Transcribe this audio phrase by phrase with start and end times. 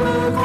[0.00, 0.37] Oh.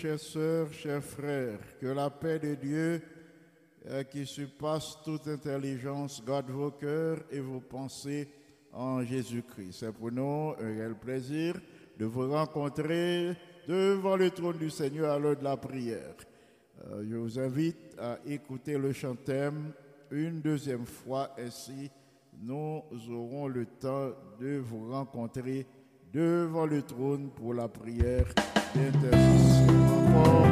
[0.00, 3.02] chères sœurs, chers frères, que la paix de Dieu
[3.86, 8.26] euh, qui surpasse toute intelligence garde vos cœurs et vos pensées
[8.72, 9.76] en Jésus-Christ.
[9.78, 11.60] C'est pour nous un réel plaisir
[11.98, 13.36] de vous rencontrer
[13.68, 16.14] devant le trône du Seigneur à l'heure de la prière.
[16.86, 19.70] Euh, je vous invite à écouter le chantème
[20.10, 21.90] une deuxième fois, ainsi
[22.42, 25.66] nous aurons le temps de vous rencontrer
[26.10, 28.24] devant le trône pour la prière.
[28.72, 29.66] It is
[30.12, 30.49] for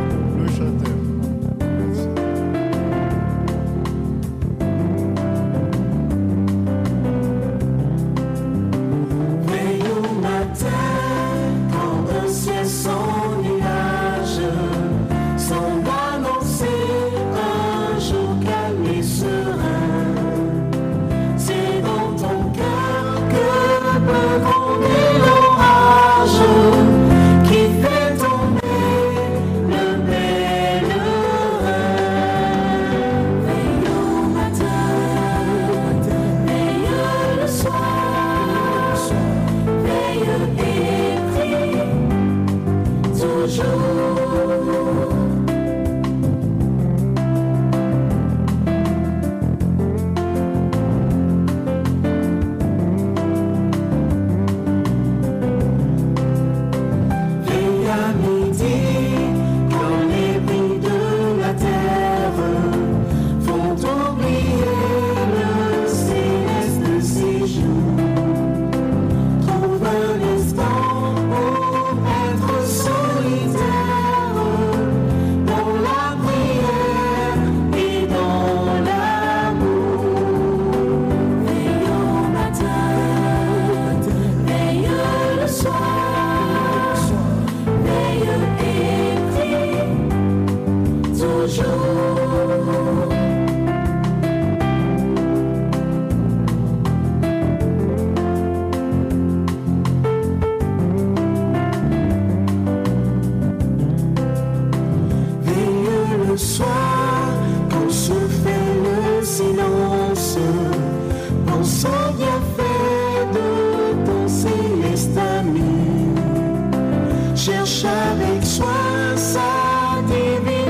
[117.65, 120.67] cherche avec soi sa divinité.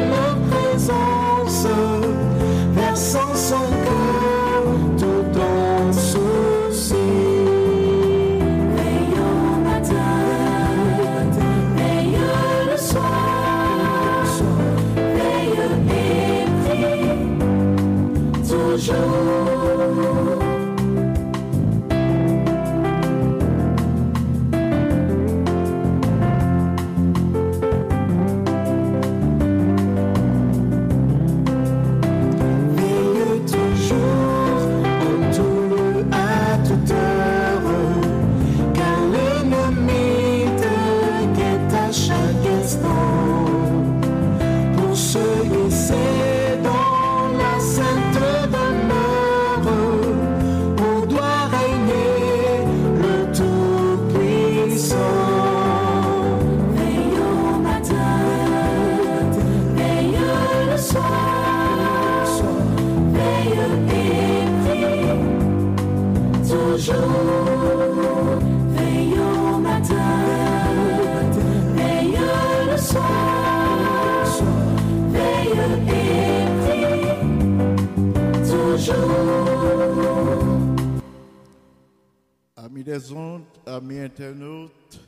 [82.89, 84.99] Des ondes, amis internautes,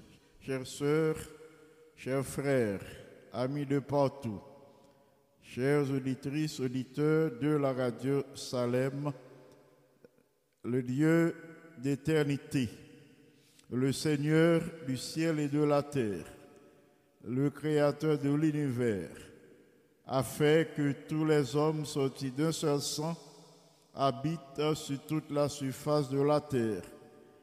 [0.42, 1.16] chères sœurs,
[1.96, 2.82] chers frères,
[3.32, 4.38] amis de partout,
[5.40, 9.10] chères auditrices, auditeurs de la radio Salem,
[10.62, 11.34] le Dieu
[11.78, 12.68] d'éternité,
[13.70, 16.26] le Seigneur du ciel et de la terre,
[17.24, 19.16] le Créateur de l'univers,
[20.06, 23.16] a fait que tous les hommes sortis d'un seul sang
[23.94, 26.82] habitent sur toute la surface de la terre,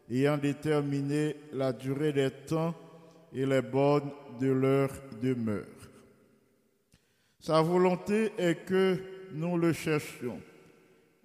[0.09, 2.75] ayant déterminé la durée des temps
[3.33, 4.89] et les bornes de leur
[5.21, 5.65] demeure.
[7.39, 8.97] Sa volonté est que
[9.33, 10.41] nous le cherchions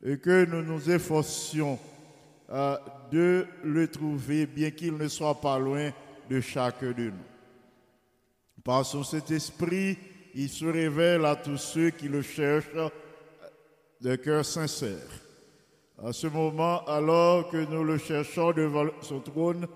[0.04, 1.78] et que nous nous efforcions
[2.50, 2.76] euh,
[3.10, 5.90] de le trouver, bien qu'il ne soit pas loin
[6.28, 8.62] de chacun de nous.
[8.64, 9.96] Par son Saint-Esprit,
[10.34, 12.66] il se révèle à tous ceux qui le cherchent
[14.00, 15.08] de cœur sincère.
[16.04, 19.68] À ce moment, alors que nous le cherchons devant son trône,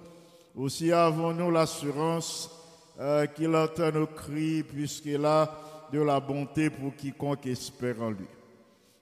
[0.57, 2.51] aussi avons-nous l'assurance
[2.99, 8.27] euh, qu'il entend nos cris, puisqu'il a de la bonté pour quiconque espère en lui.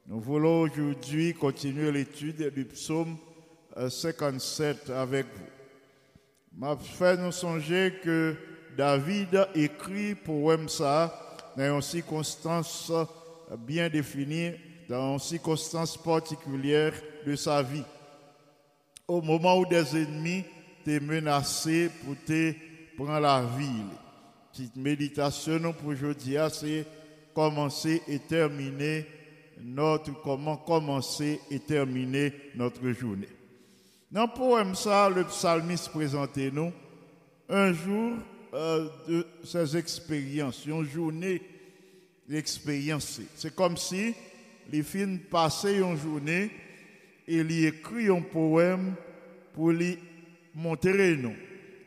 [0.07, 3.17] Nous voulons aujourd'hui continuer l'étude du psaume
[3.79, 6.59] euh, 57 avec vous.
[6.59, 8.37] M'a fait nous songer que
[8.77, 12.93] David écrit pour ça dans une circonstance
[13.61, 14.51] bien définie,
[14.91, 16.93] dans une circonstance particulière
[17.27, 17.85] de sa vie.
[19.07, 20.45] Au moment où des ennemis
[20.85, 22.53] t'es menacés pour te
[22.97, 23.89] prendre la ville.
[24.53, 26.87] Petite méditation pour aujourd'hui, c'est
[27.35, 29.07] commencer et terminer
[29.61, 33.29] notre, comment commencer et terminer notre journée.
[34.11, 36.73] Dans le poème ça, le psalmiste présentait nous
[37.49, 38.13] un jour
[38.53, 41.43] euh, de ses expériences, une journée
[42.29, 43.21] d'expérience.
[43.35, 44.15] C'est comme si
[44.71, 46.51] les films passaient une journée
[47.27, 48.95] et il écrit un poème
[49.55, 49.99] pour lui
[50.55, 51.35] montrer nous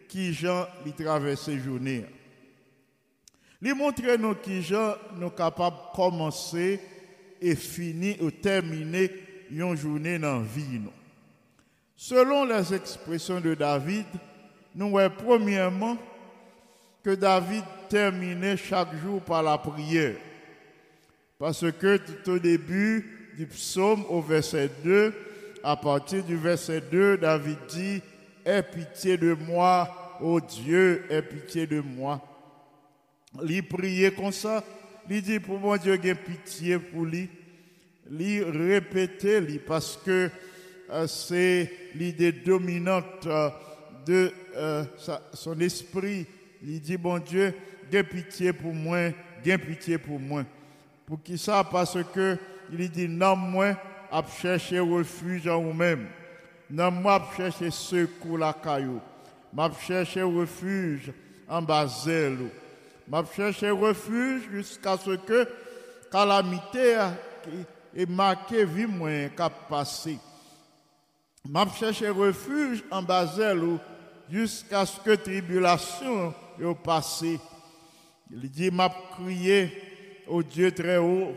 [0.08, 2.06] qui Jean lui traverse journée.
[3.62, 6.80] Lui montrer nous qui Jean nous capables de commencer
[7.42, 9.12] et finir ou terminer
[9.52, 10.82] une journée dans la vie.
[11.96, 14.06] Selon les expressions de David,
[14.76, 15.98] nous voyons premièrement
[17.04, 20.16] que David terminait chaque jour par la prière.
[21.40, 25.14] Parce que tout au début du psaume au verset 2,
[25.64, 28.02] à partir du verset 2, David dit,
[28.46, 32.22] Aie pitié de moi, ô Dieu, aie pitié de moi.
[33.48, 34.64] Il priait comme ça,
[35.10, 37.30] il dit pour mon Dieu, aie pitié pour lui.
[38.10, 40.30] Il répétait lui, parce que
[40.90, 43.50] euh, c'est l'idée dominante euh,
[44.06, 44.86] de euh,
[45.34, 46.26] son esprit.
[46.64, 47.54] Il dit, bon Dieu,
[47.92, 49.12] aie pitié pour moi,
[49.46, 50.46] aie pitié pour moi.
[51.06, 51.64] Pour qui ça?
[51.70, 52.38] Parce que
[52.72, 53.76] il dit non moi
[54.12, 56.08] à chercher refuge en vous-même.
[56.70, 59.00] Non moi à chercher secours la caillou.
[59.54, 61.12] M'a chercher refuge
[61.48, 62.38] en Basel.
[63.08, 65.48] M'a chercher refuge jusqu'à ce que
[66.12, 66.98] calamité
[67.96, 70.20] est marquée vie moins qu'a passé.
[71.48, 73.80] M'a cherché refuge en Basel
[74.30, 77.40] jusqu'à ce que tribulation ait passé.
[78.30, 79.72] Il dit, m'a crié
[80.28, 81.34] au Dieu très haut.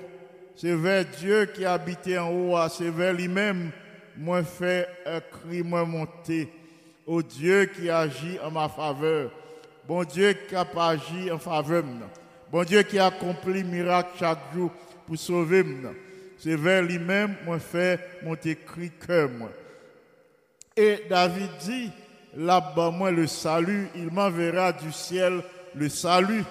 [0.60, 3.70] C'est vers Dieu qui habitait en haut, c'est vers lui-même,
[4.14, 6.52] moi fait un cri, moi monter.
[7.06, 9.30] Au Dieu qui agit en ma faveur.
[9.88, 11.82] Bon Dieu qui a agi en faveur.
[12.52, 14.70] Bon Dieu qui accomplit miracle chaque jour
[15.06, 15.64] pour sauver.
[16.36, 19.50] C'est vers lui-même, moi fait monter cri cœur, moi.
[20.76, 21.90] Et David dit,
[22.36, 25.42] là-bas, moi, le salut, il m'enverra du ciel
[25.74, 26.44] le salut.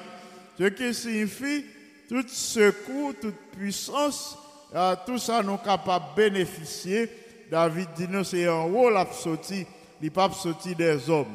[0.57, 1.63] Ce qui signifie,
[2.09, 4.37] tout secours, toute puissance
[4.75, 7.09] euh, tout ça nous capable de bénéficier.
[7.49, 9.65] David dit nous c'est en haut la sorti,
[10.01, 11.25] il pas sorti des hommes.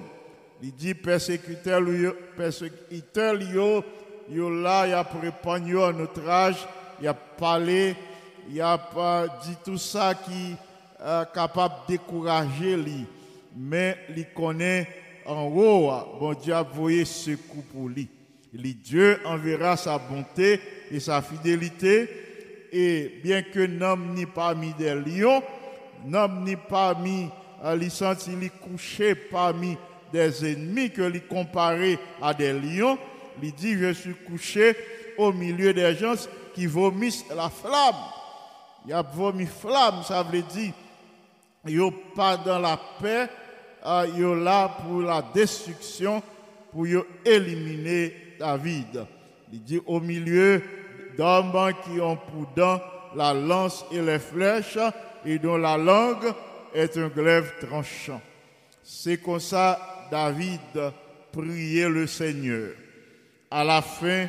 [0.62, 1.82] Il dit persécuteur
[2.36, 3.82] persécuteur yo,
[4.30, 6.66] yo là, il a répandu en outrage,
[7.00, 7.96] il a parlé,
[8.48, 8.78] il a
[9.44, 13.04] dit tout ça qui est capable de décourager lui.
[13.56, 14.88] Mais il connaît
[15.26, 15.90] en haut,
[16.20, 18.08] bon Dieu a voyé ce coup pour lui.
[18.56, 22.08] Dieu enverra sa bonté et sa fidélité.
[22.73, 25.42] Et bien que n'homme ni parmi des lions,
[26.04, 27.28] n'homme ni parmi,
[27.64, 29.76] euh, il senti il couché parmi
[30.12, 32.99] des ennemis que lui comparé à des lions,
[33.42, 34.76] il dit je suis couché
[35.18, 36.14] au milieu des gens
[36.54, 37.94] qui vomissent la flamme.
[38.84, 40.73] Il y a vomi flamme, ça veut dire
[41.66, 43.28] il a pas dans la paix,
[43.87, 46.23] euh, il est là pour la destruction,
[46.70, 46.87] pour
[47.25, 49.06] éliminer David.
[49.54, 50.62] Il dit au milieu
[51.16, 52.78] d'hommes qui ont pour dents
[53.16, 54.78] la lance et les flèches
[55.24, 56.30] et dont la langue
[56.74, 58.20] est un glaive tranchant.
[58.82, 60.60] C'est comme ça David
[61.32, 62.72] priait le Seigneur
[63.50, 64.26] à la fin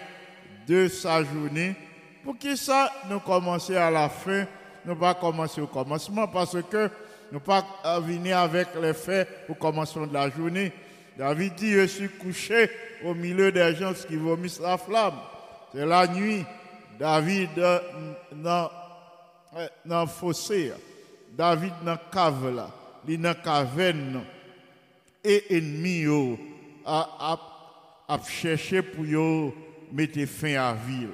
[0.66, 1.76] de sa journée.
[2.24, 4.46] Pour qui ça nous commencer à la fin,
[4.86, 6.90] nous pas commencer au commencement parce que
[7.34, 7.66] nous pas
[8.00, 10.72] venir avec les faits au commencement de la journée.
[11.18, 12.70] David dit, je suis couché
[13.04, 15.16] au milieu des gens qui vomissent la flamme.
[15.74, 16.44] C'est la nuit.
[17.00, 17.50] David
[18.32, 18.70] dans
[19.86, 20.74] le fossé.
[21.32, 22.70] David dans cave là.
[23.08, 24.24] Il dans caverne.
[25.24, 26.06] Et ennemi
[26.86, 27.38] a,
[28.08, 29.06] a, cherché pour
[29.92, 31.10] mettre fin à la ville.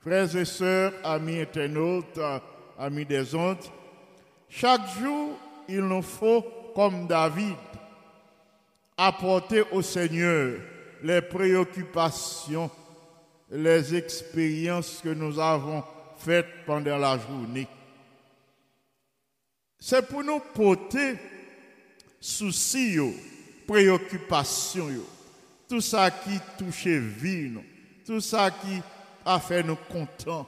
[0.00, 2.20] Frères et sœurs, amis internautes,
[2.78, 3.64] amis des ondes,
[4.48, 5.36] chaque jour,
[5.68, 6.44] il nous faut,
[6.74, 7.56] comme David,
[8.96, 10.58] apporter au Seigneur
[11.02, 12.70] les préoccupations,
[13.50, 15.84] les expériences que nous avons
[16.18, 17.68] faites pendant la journée.
[19.78, 21.16] C'est pour nous porter
[22.18, 22.98] soucis,
[23.66, 24.88] préoccupations,
[25.68, 27.52] tout ça qui touche vie,
[28.06, 28.80] tout ça qui
[29.24, 30.46] a fait nous contents,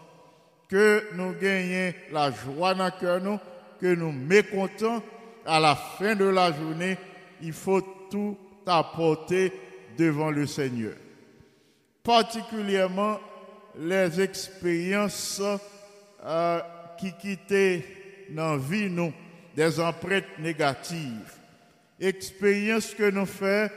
[0.68, 3.40] que nous gagnons la joie dans le cœur,
[3.80, 5.02] que nous mécontents
[5.44, 6.96] à la fin de la journée,
[7.40, 8.36] il faut tout
[8.66, 9.52] apporter
[9.96, 10.94] devant le Seigneur.
[12.02, 13.18] Particulièrement
[13.78, 15.42] les expériences
[16.24, 16.60] euh,
[16.98, 17.84] qui quittaient
[18.30, 18.90] dans la vie,
[19.54, 21.34] des empreintes négatives.
[22.00, 23.72] Expériences que nous faisons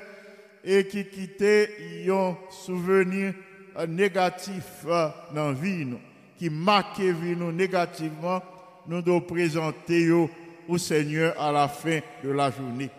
[0.64, 1.70] et qui quittent
[2.10, 3.34] un souvenir
[3.78, 6.00] euh, négatif euh, dans la vie, nous,
[6.38, 8.42] qui marquent vie nous négativement,
[8.88, 12.90] nous devons présenter au Seigneur à la fin de la journée.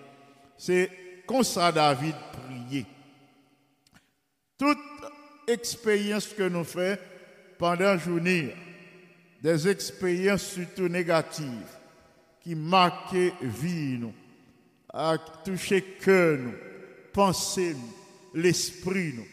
[0.57, 0.91] C'est
[1.27, 2.87] comme ça David priait.
[4.59, 4.79] Toute
[5.47, 6.99] expérience que nous faisons
[7.59, 8.55] pendant la journée,
[9.41, 11.77] des expériences surtout négatives
[12.41, 14.13] qui marquent vie nous,
[14.93, 16.55] à toucher cœur nous,
[17.13, 19.27] pensée nous, l'esprit nous.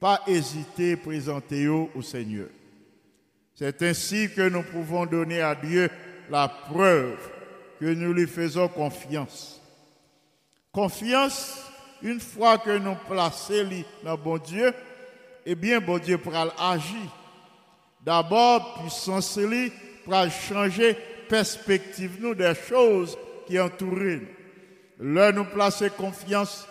[0.00, 2.48] Pas hésiter à présenter au Seigneur.
[3.54, 5.90] C'est ainsi que nous pouvons donner à Dieu
[6.30, 7.18] la preuve
[7.80, 9.60] que nous lui faisons confiance.
[10.76, 11.56] Confiance,
[12.02, 14.74] une fois que nous plaçons dans bon Dieu,
[15.46, 17.00] eh bien, bon Dieu pourra agir.
[18.04, 19.72] D'abord, puissance lui
[20.04, 20.94] pour changer
[21.30, 23.16] perspective nous des choses
[23.46, 24.20] qui entourent.
[25.00, 26.68] Là, nous placer confiance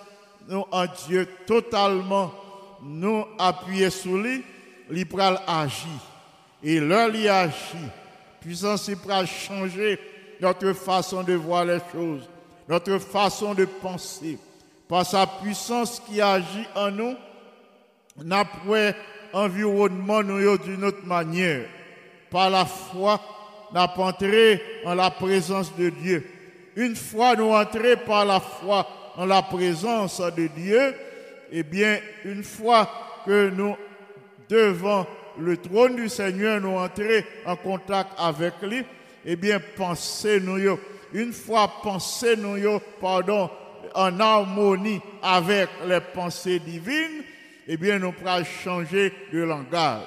[0.51, 2.31] en Dieu totalement,
[2.83, 4.43] nous appuyer sur lui,
[4.91, 5.99] il pourra agir.
[6.61, 7.89] Et là, il agit.
[8.39, 9.99] Puissance pourra changer
[10.39, 12.29] notre façon de voir les choses,
[12.67, 14.37] notre façon de penser.
[14.87, 17.15] Par sa puissance qui agit en nous,
[18.23, 18.93] n'a pas
[19.33, 21.65] environnement nous d'une autre manière.
[22.29, 23.19] Par la foi,
[23.73, 26.25] n'a pas entré en la présence de Dieu.
[26.75, 30.95] Une fois nous entrés par la foi en la présence de Dieu,
[31.51, 32.89] eh bien, une fois
[33.25, 33.75] que nous
[34.49, 35.07] devant
[35.37, 38.83] le trône du Seigneur, nous entrer en contact avec lui,
[39.25, 40.77] eh bien, pensez-nous,
[41.13, 43.49] une fois pensez-nous, pardon,
[43.93, 47.23] en harmonie avec les pensées divines,
[47.67, 50.01] eh bien, nous pourrons changer de langage.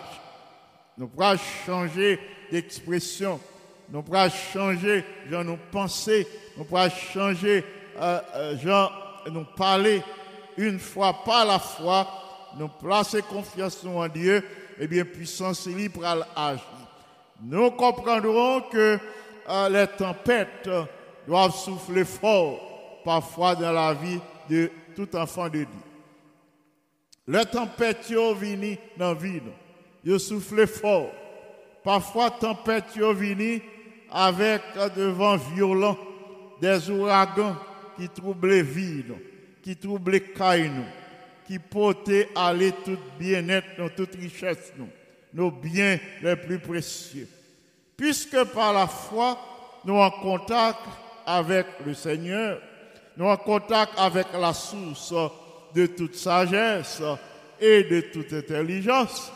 [0.97, 1.37] Nous pourrons
[1.67, 3.41] changer d'expression.
[3.91, 6.27] Nous pourrons changer, genre, nous penser.
[6.57, 7.65] Nous pourrons changer,
[8.01, 10.03] euh, euh, genre, nous parler
[10.57, 12.07] une fois par la foi.
[12.59, 14.45] Nous placer confiance en Dieu.
[14.79, 16.61] Eh bien, puissance libre à l'âge.
[17.43, 18.99] Nous comprendrons que
[19.71, 20.69] les tempêtes
[21.27, 25.67] doivent souffler fort parfois dans la vie de tout enfant de Dieu.
[27.27, 29.41] Les tempêtes viennent dans la vie,
[30.05, 31.11] ils soufflent fort.
[31.85, 33.63] Parfois, tempête yo vini
[34.11, 34.63] avec
[34.95, 35.97] des vents violents,
[36.61, 37.57] des ouragans
[37.97, 39.19] qui troublent vie, nous,
[39.63, 40.85] qui troublent caille nous,
[41.47, 44.73] qui portaient aller tout bien-être, toute richesse,
[45.33, 47.29] nos biens les plus précieux.
[47.99, 49.37] Puisque par la foi,
[49.85, 50.79] nous en contact
[51.27, 52.61] avec le Seigneur,
[53.17, 55.13] nous en contact avec la source
[55.75, 57.03] de toute sagesse
[57.61, 59.33] et de toute intelligence,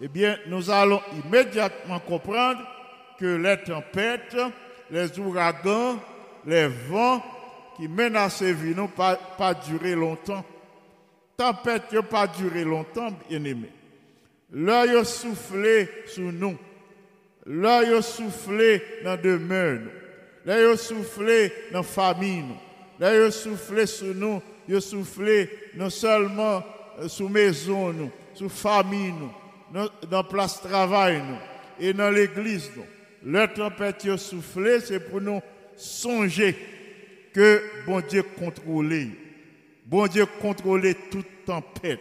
[0.00, 2.60] eh bien, nous allons immédiatement comprendre
[3.20, 4.36] que les tempêtes,
[4.90, 5.96] les ouragans,
[6.44, 7.22] les vents
[7.76, 10.44] qui menacent vie n'ont pas, pas duré longtemps.
[11.36, 13.70] Tempête n'a pas duré longtemps, bien aimé.
[14.50, 16.58] L'œil soufflé sur nous.
[17.46, 19.80] L'œil a soufflé dans demeure.
[20.44, 22.44] L'œil a soufflé dans la famille.
[23.00, 24.40] L'œil a soufflé sur nous.
[24.68, 26.62] Il a soufflé non seulement
[27.08, 29.12] sous maison, nous, sous famille,
[29.72, 31.20] nous, dans, place travail
[31.80, 32.70] et dans l'église.
[33.24, 35.40] Le tempête a soufflé, c'est pour nous
[35.76, 36.56] songer
[37.32, 39.08] que bon Dieu contrôle.
[39.86, 42.00] Bon Dieu contrôle toute tempête.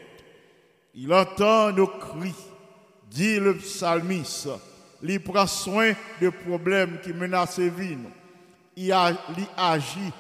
[0.94, 2.36] Il entend nos cris,
[3.10, 4.50] dit le psalmiste.
[5.04, 7.98] Il prend soin des problèmes qui menacent la vie.
[8.76, 8.94] Il,
[9.58, 10.12] agit,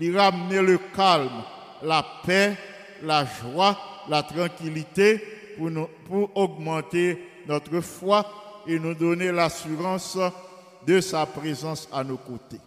[0.00, 1.44] il ramène le calme,
[1.82, 2.56] la paix,
[3.02, 5.22] la joie, la tranquillité
[6.06, 10.18] pour, augmenter notre foi et nous donner l'assurance
[10.86, 12.60] de sa présence à nos côtés.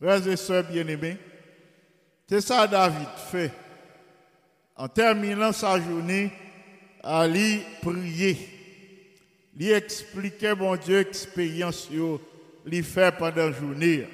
[0.00, 1.16] Frères et sœurs bien-aimés,
[2.28, 3.52] c'est ça David fait.
[4.76, 6.30] En terminant sa journée,
[7.02, 8.57] à lui prier.
[9.58, 11.88] Lui expliquer, mon Dieu, expérience
[12.64, 14.06] lui fait pendant la journée.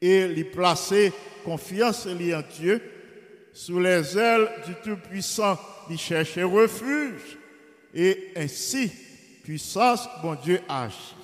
[0.00, 1.12] Et lui placer
[1.44, 2.82] confiance en Dieu.
[3.52, 7.38] Sous les ailes du Tout-Puissant, lui chercher refuge.
[7.94, 8.90] Et ainsi,
[9.44, 11.14] puissance, mon Dieu, agit.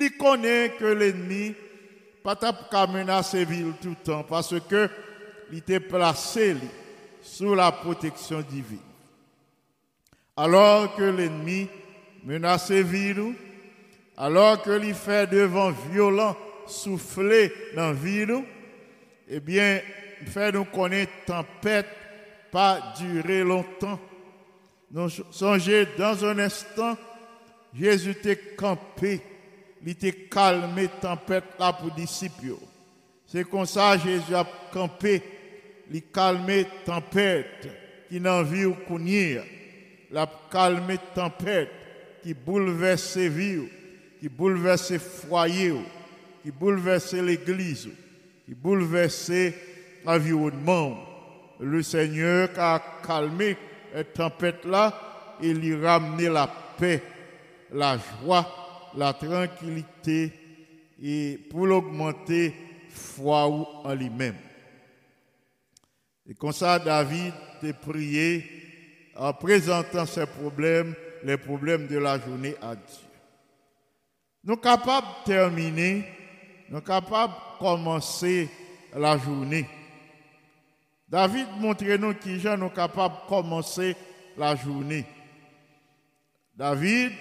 [0.00, 1.54] Il connaît que l'ennemi
[2.22, 4.88] pas qu'à menacer ville tout le temps parce que
[5.50, 6.56] il était placé
[7.22, 8.78] sous la protection divine.
[10.36, 11.68] Alors que l'ennemi
[12.24, 13.34] menace ville,
[14.16, 18.44] alors que il fait devant violent souffler dans ville,
[19.28, 19.80] eh bien,
[20.26, 21.86] fait nous connaître tempête
[22.50, 23.98] pas durer longtemps.
[24.90, 26.96] Nous songez dans un instant,
[27.72, 29.20] Jésus était campé,
[29.82, 32.56] il était calmé tempête là pour disciples.
[33.26, 35.22] C'est comme ça Jésus a campé,
[35.92, 37.68] il calmé tempête
[38.08, 39.40] qui n'en vit connaît.
[40.10, 41.70] Il a calmé tempête
[42.22, 43.68] qui bouleverse vies,
[44.20, 45.74] qui bouleverse ses foyers,
[46.42, 47.88] qui bouleverse l'église,
[48.44, 49.32] qui bouleverse
[50.04, 50.98] l'environnement.
[51.60, 53.56] Le Seigneur a calmé
[53.94, 57.02] cette tempête-là et lui ramené la paix,
[57.72, 60.32] la joie, la tranquillité
[61.02, 62.54] et pour l'augmenter
[62.88, 64.36] foi en lui-même.
[66.28, 68.44] Et comme ça, David a prié
[69.16, 73.06] en présentant ses problèmes, les problèmes de la journée à Dieu.
[74.44, 76.04] Nous sommes capables de terminer,
[76.68, 78.48] nous sommes capables de commencer
[78.94, 79.68] la journée.
[81.08, 83.96] David montre nous qui gens nous capables de commencer
[84.36, 85.04] la journée.
[86.56, 87.12] David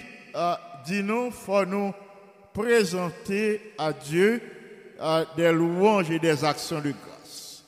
[0.85, 1.93] dit nous, faut nous
[2.53, 4.41] présenter à Dieu
[4.99, 7.63] euh, des louanges et des actions de grâce.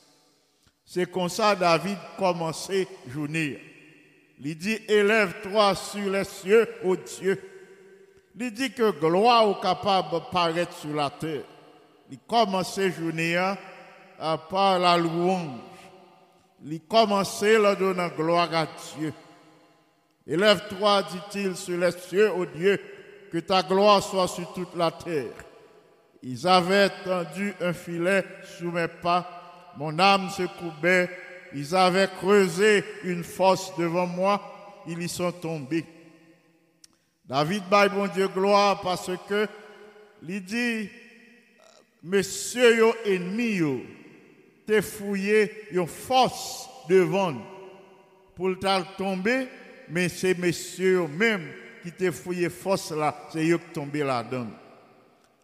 [0.84, 3.58] C'est comme ça David commençait journée.
[4.44, 7.40] Il dit, élève-toi sur les cieux, ô Dieu.
[8.38, 11.44] Il dit que gloire est capable de paraître sur la terre.
[12.10, 13.56] Il commençait la journée hein,
[14.50, 15.60] par la louange.
[16.64, 19.12] Il commençait en donnant gloire à Dieu.
[20.26, 22.80] Élève-toi, dit-il, sur les cieux, ô Dieu,
[23.30, 25.32] que ta gloire soit sur toute la terre.
[26.22, 28.24] Ils avaient tendu un filet
[28.58, 31.08] sous mes pas, mon âme se courbait,
[31.54, 35.84] ils avaient creusé une fosse devant moi, ils y sont tombés.
[37.24, 39.46] David baille bon Dieu gloire parce que
[40.26, 40.88] il dit,
[42.02, 43.80] Monsieur yo ennemi yo,
[44.66, 47.34] te fouillé une force devant
[48.34, 48.58] pour le
[48.96, 49.46] tomber,
[49.88, 51.46] mais c'est monsieur même
[51.82, 54.48] qui te fouillé force là, c'est eux qui tombé là-dedans.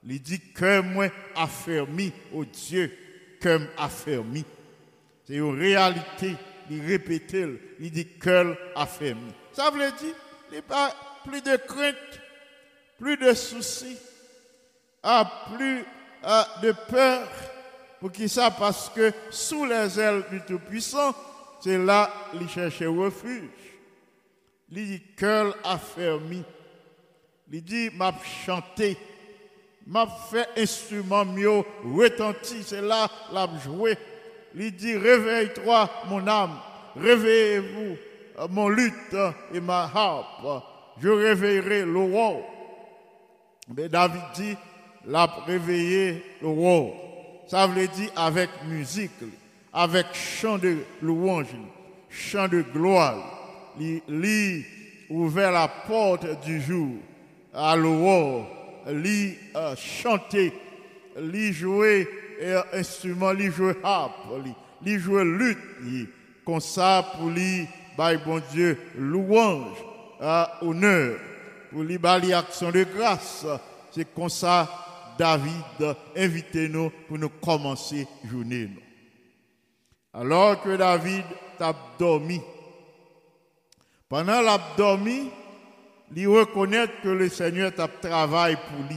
[0.05, 2.92] Il dit que moi affermi au Dieu,
[3.40, 4.44] que affermi.
[5.29, 6.37] C'est une réalité,
[6.71, 7.37] il répète,
[7.79, 9.31] il dit cœur affermi.
[9.53, 10.14] Ça veut dire,
[10.51, 11.95] il n'y a plus de crainte,
[12.99, 13.99] plus de soucis,
[15.55, 15.85] plus
[16.62, 17.29] de peur.
[18.01, 18.51] Pour qui ça?
[18.51, 21.14] Parce que sous les ailes du Tout-Puissant,
[21.61, 23.51] c'est là qu'il cherche refuge.
[24.71, 26.43] Il dit cœur affermi.
[27.53, 28.14] Il dit, m'a
[28.47, 28.97] chanté,
[29.87, 33.99] m'a fait instrument mieux, retenti, c'est là, l'a joué.
[34.55, 36.59] Il dit, réveille-toi, mon âme,
[36.97, 37.97] réveillez-vous,
[38.39, 39.17] euh, mon lutte
[39.53, 40.65] et ma harpe,
[41.01, 42.37] je réveillerai le roi.
[43.77, 44.57] Mais David dit,
[45.07, 46.93] l'a réveillé le roi.
[47.47, 49.11] Ça veut dire avec musique,
[49.73, 51.47] avec chant de louange,
[52.11, 53.17] chant de gloire.
[53.81, 54.03] Il
[55.09, 56.89] ouvert la porte du jour
[57.55, 58.47] à l'aurore,
[58.89, 60.53] lui euh, chanter,
[61.19, 62.09] lui jouer
[62.72, 64.27] instrument, lui jouer harpe,
[64.83, 66.11] lui jouer lutte,
[66.44, 69.77] comme ça pour lui, bon Dieu, louange,
[70.62, 71.18] honneur,
[71.70, 71.98] pour lui,
[72.33, 73.44] action de grâce.
[73.90, 74.68] C'est comme ça,
[75.18, 78.68] David, invitez-nous pour nous commencer journée.
[78.72, 78.81] nous.
[80.12, 81.24] Alors que David
[81.61, 82.40] a dormi,
[84.09, 85.29] pendant l'abdomen,
[86.16, 88.96] il reconnaît que le Seigneur a travaillé pour lui.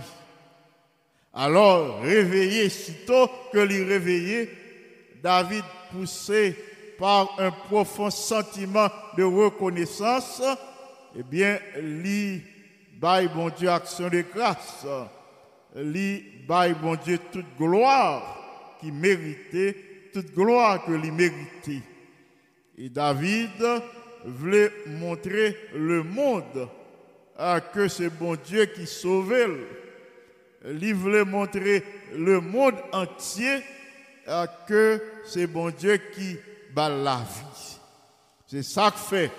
[1.33, 4.49] Alors, réveillé, sitôt que lui réveillé,
[5.23, 6.55] David, poussé
[6.99, 10.41] par un profond sentiment de reconnaissance,
[11.15, 12.43] eh bien, lui,
[12.99, 14.85] baille bon Dieu action de grâce.
[15.75, 19.75] Lui, baille bon Dieu toute gloire qui méritait,
[20.13, 21.81] toute gloire que lui méritait.
[22.77, 23.51] Et David,
[24.25, 26.67] voulait montrer le monde
[27.37, 29.47] à que c'est bon Dieu qui sauvait.
[30.65, 31.83] Il voulait montrer
[32.15, 33.61] le monde entier
[34.27, 36.37] à que c'est bon Dieu qui
[36.73, 37.77] bat la vie.
[38.47, 39.31] C'est ça que fait.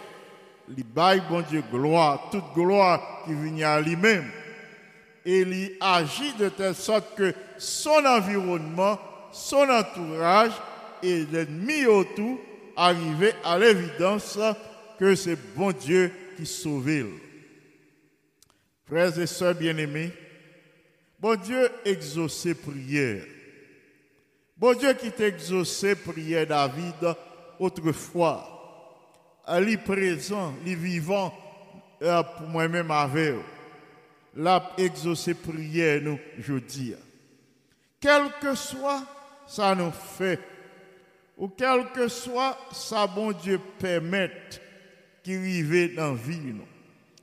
[0.76, 4.28] Il baille bon Dieu gloire, toute gloire qui vient à lui-même.
[5.24, 8.98] Et il agit de telle sorte que son environnement,
[9.32, 10.52] son entourage
[11.02, 12.38] et l'ennemi autour
[12.76, 14.38] arrivaient à l'évidence
[14.98, 17.06] que c'est bon Dieu qui sauve.
[18.86, 20.12] Frères et sœurs bien-aimés,
[21.22, 23.22] bon Dieu exaucé prière.
[24.56, 27.16] Bon Dieu qui t'a exaucé prière David
[27.60, 28.48] autrefois.
[29.46, 31.32] Ali présent, li vivant
[32.02, 33.36] euh, pour moi-même avec
[34.34, 36.94] l'a exaucé prière nous dis.
[38.00, 39.04] Quel que soit
[39.46, 40.40] ça nous fait,
[41.38, 44.60] ou quel que soit ça bon Dieu permette,
[45.22, 46.54] qui vivent dans vie,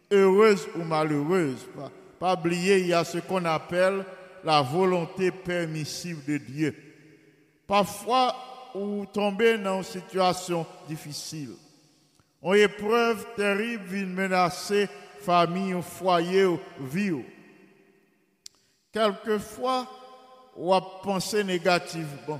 [0.10, 1.68] heureuse ou malheureuse.
[2.20, 4.04] Pas oublier, il y a ce qu'on appelle
[4.44, 6.76] la volonté permissive de Dieu.
[7.66, 8.36] Parfois,
[8.76, 11.54] vous tombez dans une situation difficile.
[12.44, 14.88] Une épreuve terrible vient menacer
[15.20, 16.48] famille, foyer,
[16.80, 17.24] vie.
[18.92, 19.88] Quelquefois,
[20.56, 22.40] on a pensé négativement.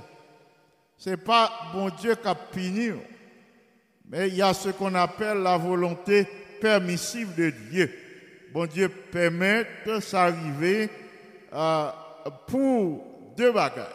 [0.96, 2.90] Ce n'est pas bon Dieu qui a puni.
[4.08, 6.26] Mais il y a ce qu'on appelle la volonté
[6.60, 8.09] permissive de Dieu.
[8.52, 10.90] Bon Dieu permet de s'arriver
[11.52, 11.90] euh,
[12.46, 13.04] pour
[13.36, 13.86] deux bagages.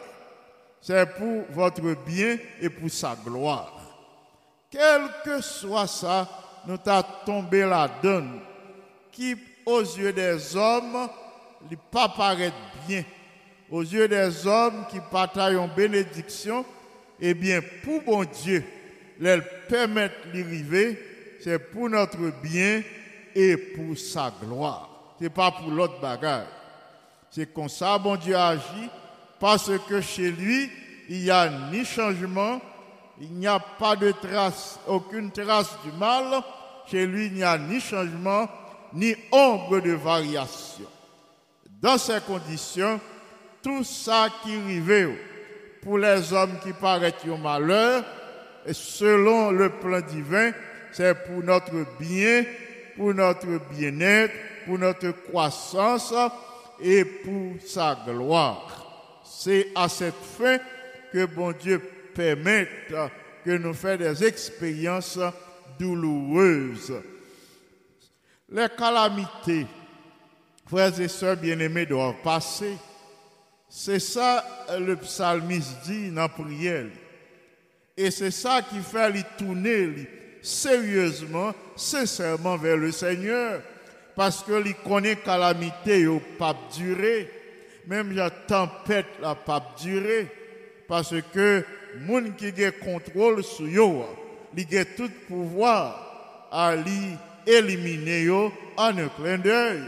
[0.80, 3.72] C'est pour votre bien et pour sa gloire.
[4.70, 6.28] Quel que soit ça,
[6.66, 8.40] nous t'a tombé la donne
[9.12, 11.08] qui, aux yeux des hommes,
[11.70, 12.08] ne pas
[12.88, 13.04] bien.
[13.70, 16.64] Aux yeux des hommes qui partagent en bénédiction,
[17.20, 18.64] eh bien, pour bon Dieu,
[19.18, 20.98] les permettre d'arriver,
[21.40, 22.82] c'est pour notre bien
[23.36, 24.88] et pour sa gloire.
[25.18, 26.46] Ce n'est pas pour l'autre bagage.
[27.30, 28.88] C'est comme ça, bon Dieu agit,
[29.38, 30.70] parce que chez lui,
[31.10, 32.60] il n'y a ni changement,
[33.20, 36.42] il n'y a pas de trace, aucune trace du mal.
[36.90, 38.48] Chez lui, il n'y a ni changement,
[38.94, 40.86] ni ombre de variation.
[41.82, 42.98] Dans ces conditions,
[43.62, 45.16] tout ça qui arrive
[45.82, 48.02] pour les hommes qui paraissent au malheur,
[48.72, 50.52] selon le plan divin,
[50.92, 52.44] c'est pour notre bien,
[52.96, 56.14] pour notre bien-être, pour notre croissance
[56.80, 59.22] et pour sa gloire.
[59.24, 60.58] C'est à cette fin
[61.12, 61.80] que bon Dieu
[62.14, 62.94] permette
[63.44, 65.18] que nous fassions des expériences
[65.78, 66.94] douloureuses.
[68.48, 69.66] Les calamités,
[70.66, 72.76] frères et sœurs bien-aimés, doivent passer.
[73.68, 74.44] C'est ça
[74.78, 76.86] le psalmiste dit dans la prière.
[77.96, 80.08] Et c'est ça qui fait lui tourner
[80.46, 83.60] sérieusement, sincèrement vers le Seigneur.
[84.14, 87.28] Parce que lui connaît calamité au pape duré.
[87.86, 90.28] Même la tempête la pape duré.
[90.88, 91.64] Parce que
[92.00, 93.66] monde qui a contrôle sur
[94.56, 96.74] il a tout pouvoir à
[97.46, 99.82] éliminer en un clin d'œil.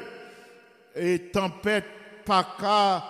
[0.96, 1.84] Et tempête
[2.24, 3.04] pas qu'à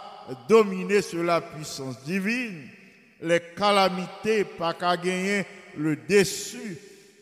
[0.48, 2.68] dominer sur la puissance divine
[3.22, 5.44] les calamités, pas qu'à gagner
[5.76, 6.78] le déçu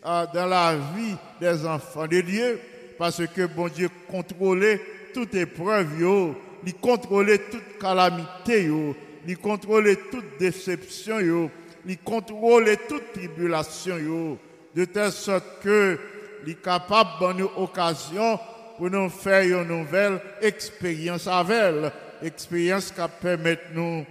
[0.07, 2.61] dans la vie des enfants de Dieu,
[2.97, 4.81] parce que bon Dieu contrôlait
[5.13, 8.95] toute épreuve, yo, li contrôler toute calamité, yo,
[9.27, 11.51] li contrôler toute déception, yo,
[11.85, 14.39] li contrôler toute tribulation, yo,
[14.75, 15.99] de telle sorte que
[16.45, 18.39] li capable de nous occasion
[18.77, 21.93] pour nous faire une nouvelle expérience avec elle,
[22.23, 24.05] expérience qui permet nous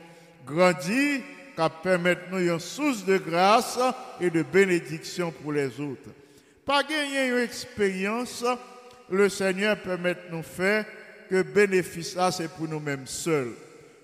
[0.45, 1.21] grandir,
[1.55, 3.79] qui permet nous une source de grâce
[4.19, 6.09] et de bénédiction pour les autres.
[6.65, 8.43] Pas gagner une expérience,
[9.09, 10.85] le Seigneur permet nous faire
[11.29, 13.53] que bénéfice là c'est pour nous-mêmes seuls.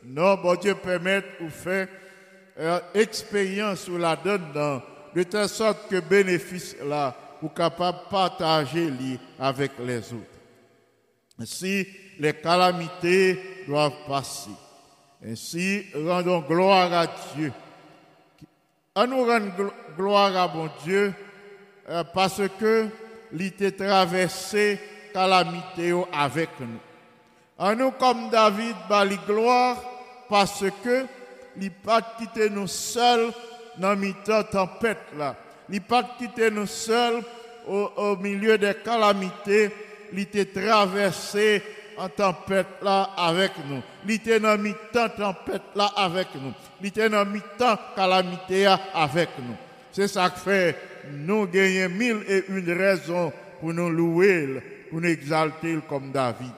[0.03, 1.87] Non, bon Dieu permet de faire
[2.59, 4.81] euh, expérience ou la donne dans,
[5.15, 8.89] de telle sorte que bénéfice là, vous capable de partager
[9.39, 10.25] avec les autres.
[11.39, 11.87] Ainsi,
[12.19, 14.51] les calamités doivent passer.
[15.25, 17.05] Ainsi, rendons gloire à
[17.35, 17.53] Dieu.
[18.95, 21.13] À nous rendre glo- gloire à bon Dieu
[21.89, 22.87] euh, parce que
[23.31, 24.79] l'ité traversé
[25.13, 26.79] calamité avec nous.
[27.59, 29.77] À nous comme David, bali gloire
[30.27, 31.05] parce que
[31.57, 33.31] il pas quitté nous seuls
[33.77, 35.35] dans mi-temps tempête là.
[35.69, 37.21] Il pas quitté nous seuls
[37.67, 39.69] au, au milieu des calamités.
[40.11, 41.61] Il était traversé
[42.01, 43.81] en tempête là avec nous.
[44.05, 46.53] Il était dans mi-temps tempête là avec nous.
[46.81, 49.55] Il dans mi-temps calamité là avec nous.
[49.91, 50.75] C'est ça que fait
[51.11, 56.53] nous gagnons mille et une raisons pour nous louer, pour nous exalter comme David.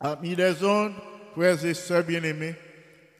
[0.00, 0.94] Amis des ondes,
[1.34, 2.54] frères et sœurs bien-aimés,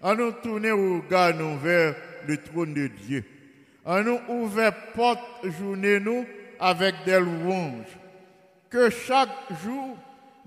[0.02, 1.94] à nous tourner au regard nous vers
[2.26, 3.24] le trône de Dieu.
[3.84, 5.20] À nous ouvrir porte
[5.58, 6.24] journée nous
[6.58, 7.98] avec des louanges.
[8.70, 9.28] Que chaque
[9.62, 9.98] jour,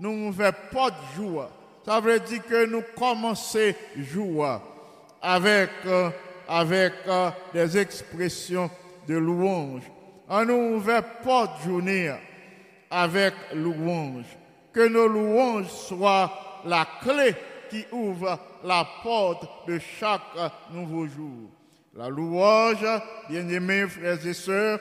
[0.04, 1.50] nous ouvrons porte joie.
[1.86, 4.62] Ça veut dire que nous commençons joie
[5.22, 6.10] avec, euh,
[6.46, 8.70] avec euh, des expressions
[9.08, 9.84] de louange.
[10.30, 12.14] À nous ouvrir porte journée
[12.92, 14.26] avec louange.
[14.74, 17.34] Que nos louanges soient la clé
[17.70, 20.22] qui ouvre la porte de chaque
[20.72, 21.50] nouveau jour.
[21.96, 22.86] La louange,
[23.30, 24.80] bien-aimés frères et sœurs,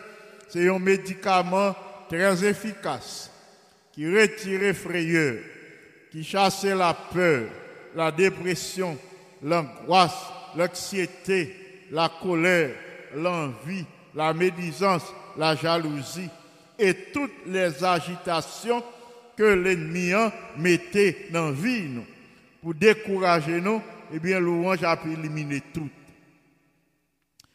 [0.48, 1.76] c'est un médicament
[2.08, 3.31] très efficace
[3.92, 5.36] qui retire frayeur,
[6.10, 7.44] qui chasse la peur,
[7.94, 8.96] la dépression,
[9.42, 10.26] l'angoisse,
[10.56, 11.54] l'anxiété,
[11.90, 12.70] la colère,
[13.14, 16.28] l'envie, la médisance, la jalousie
[16.78, 18.82] et toutes les agitations
[19.36, 20.12] que l'ennemi
[20.56, 22.06] mettait dans la vie nous.
[22.62, 25.88] Pour décourager nous, eh bien, louange a pu éliminer tout.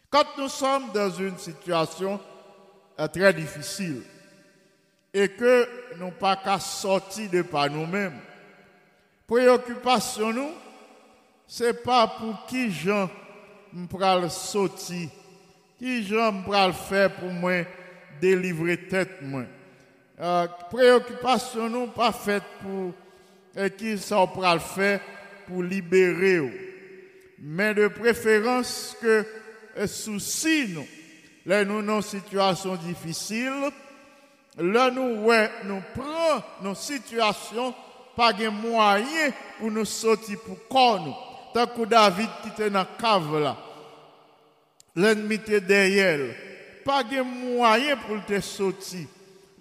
[0.10, 2.20] Quand nous sommes dans une situation
[3.00, 4.02] euh, très difficile
[5.18, 8.20] et que nous pas qu'à sortir de par nous-mêmes,
[9.26, 10.52] préoccupation nous,
[11.48, 13.10] c'est pas pour qui gens
[13.74, 15.10] m'pral sortir,
[15.80, 17.64] qui gens m'pral faire pour moi
[18.22, 19.46] délivrer tête moi.
[20.20, 22.94] Euh, préoccupation nous pas faite pour
[23.56, 25.00] et qui ça pral faire
[25.48, 26.42] pour libérer
[27.40, 29.26] mais de préférence que
[29.78, 30.88] euh, souci nous
[31.46, 33.72] là nous une situation difficile
[34.58, 37.74] là nous ouais nous prend nos situations
[38.16, 41.14] pas de moyen pour nous sortir pour nous.
[41.54, 43.58] Tant que David était dans la cave là
[44.96, 46.20] l'ennemi était derrière
[46.84, 49.08] pas de moyen pour te sortir.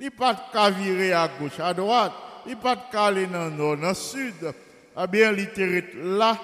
[0.01, 2.13] Il pas de virer à gauche à droite.
[2.47, 4.35] Il pas de aller dans le nord dans le sud.
[4.99, 6.39] Eh bien il était là.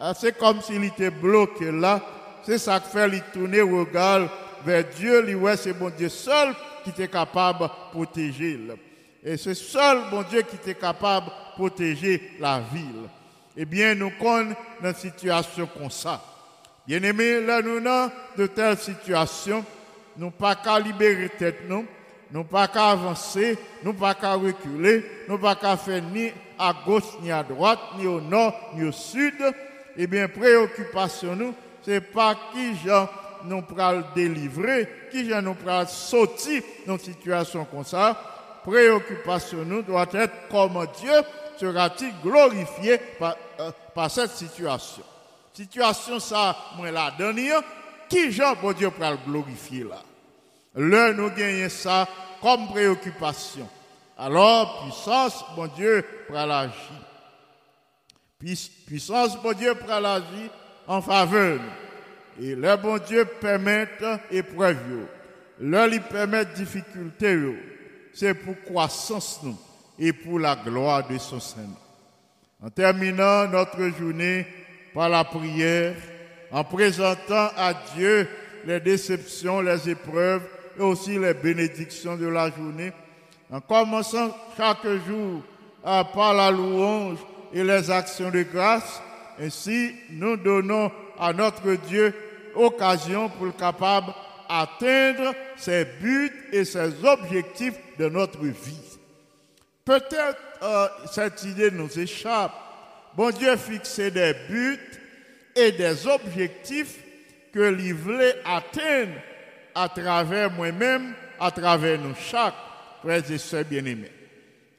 [0.00, 2.00] Ah, c'est comme s'il était bloqué là.
[2.44, 4.28] C'est ça qui fait il tourner le regard
[4.64, 5.20] vers Dieu.
[5.20, 8.58] Lui c'est bon Dieu seul qui était capable de protéger
[9.22, 13.08] et c'est seul bon Dieu qui était capable de protéger la ville.
[13.56, 14.54] Eh bien nous dans
[14.88, 16.22] une situation comme ça.
[16.86, 19.64] Bien aimé là nous dans de telles situations.
[20.16, 21.86] Nous pas qu'à libérer tête nous.
[22.32, 27.18] Nous pas qu'à avancer, nous pas qu'à reculer, nous pas qu'à faire ni à gauche
[27.22, 29.34] ni à droite, ni au nord ni au sud.
[29.96, 33.08] Eh bien, préoccupation nous, c'est pas qui gens
[33.44, 38.16] nous pral délivrer, qui gens nous pral sortir dans une situation comme ça.
[38.64, 41.12] Préoccupation nous doit être comment Dieu
[41.58, 43.70] sera-t-il glorifié par, euh,
[44.08, 45.02] cette situation.
[45.52, 47.62] Situation ça, moi la dernière,
[48.08, 50.02] qui gens bon Dieu pral glorifier là?
[50.74, 52.06] Là, nous gagnons ça
[52.40, 53.68] comme préoccupation.
[54.16, 56.72] Alors, puissance, bon Dieu, l'agir.
[58.38, 60.50] Puis- Puissance, bon Dieu, pour l'agir
[60.86, 61.58] en faveur.
[61.58, 61.89] nous.
[62.40, 63.86] Et le bon Dieu permet
[64.30, 65.06] épreuve.
[65.60, 67.38] Là, il permet difficulté.
[68.14, 69.58] C'est pour croissance nous
[69.98, 71.76] et pour la gloire de son Seigneur.
[72.62, 74.46] En terminant notre journée
[74.94, 75.94] par la prière,
[76.50, 78.26] en présentant à Dieu
[78.64, 80.42] les déceptions, les épreuves
[80.78, 82.92] et aussi les bénédictions de la journée,
[83.50, 85.42] en commençant chaque jour
[85.86, 87.18] euh, par la louange
[87.52, 89.02] et les actions de grâce.
[89.38, 92.14] Ainsi, nous donnons à notre Dieu
[92.54, 94.12] occasion pour le capable
[94.48, 98.98] atteindre ses buts et ses objectifs de notre vie.
[99.84, 102.52] Peut-être euh, cette idée nous échappe.
[103.16, 104.78] Bon Dieu fixé des buts
[105.56, 106.98] et des objectifs
[107.52, 109.14] que l'il voulait atteindre
[109.74, 112.54] à travers moi-même, à travers nous chaque,
[113.02, 114.12] frères et sœurs bien-aimés.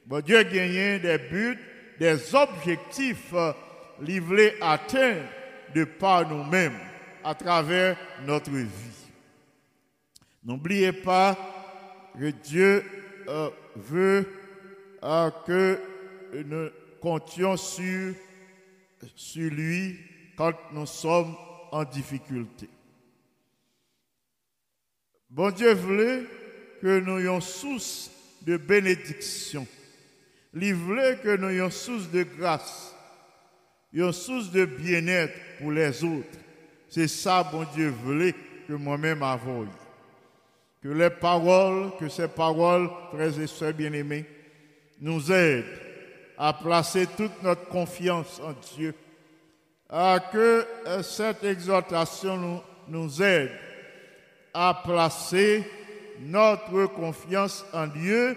[0.06, 1.58] Bon Dieu gagné des buts,
[1.98, 3.52] des objectifs euh,
[4.00, 5.22] livrés atteindre
[5.74, 6.78] de par nous-mêmes,
[7.24, 8.92] à travers notre vie.
[10.44, 11.36] N'oubliez pas
[12.18, 12.84] que Dieu
[13.28, 14.28] euh, veut
[15.02, 15.80] euh, que
[16.44, 16.68] nous
[17.00, 18.14] comptions sur,
[19.14, 19.98] sur lui
[20.36, 21.36] quand nous sommes
[21.70, 22.68] en difficulté.
[25.30, 26.24] Bon Dieu voulait
[26.80, 28.10] que nous ayons source
[28.42, 29.66] de bénédiction.
[30.54, 32.94] Il voulait que nous ayons source de grâce,
[33.92, 36.38] une source de bien-être pour les autres.
[36.92, 38.34] C'est ça, bon Dieu voulait
[38.68, 39.66] que moi-même avoue.
[40.82, 44.26] Que les paroles, que ces paroles, frères et sœurs bien-aimés,
[45.00, 45.64] nous aident
[46.36, 48.94] à placer toute notre confiance en Dieu.
[49.88, 53.52] À que euh, cette exhortation nous aide
[54.52, 55.64] à placer
[56.20, 58.36] notre confiance en Dieu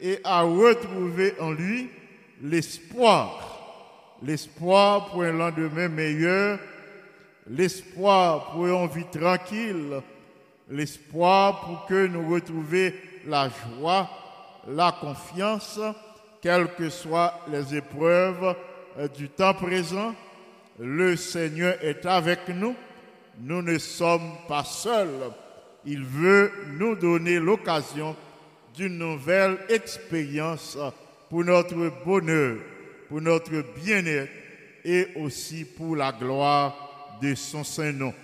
[0.00, 1.90] et à retrouver en lui
[2.40, 4.16] l'espoir.
[4.22, 6.60] L'espoir pour un lendemain meilleur,
[7.50, 10.00] l'espoir pour une vie tranquille,
[10.70, 12.92] l'espoir pour que nous retrouvions
[13.26, 14.08] la joie,
[14.68, 15.80] la confiance,
[16.40, 18.56] quelles que soient les épreuves
[18.98, 20.14] euh, du temps présent.
[20.78, 22.74] Le Seigneur est avec nous.
[23.40, 25.30] Nous ne sommes pas seuls.
[25.84, 28.16] Il veut nous donner l'occasion
[28.74, 30.78] d'une nouvelle expérience
[31.28, 32.58] pour notre bonheur,
[33.08, 34.30] pour notre bien-être
[34.84, 36.89] et aussi pour la gloire
[37.20, 38.14] de son Saint-Nom.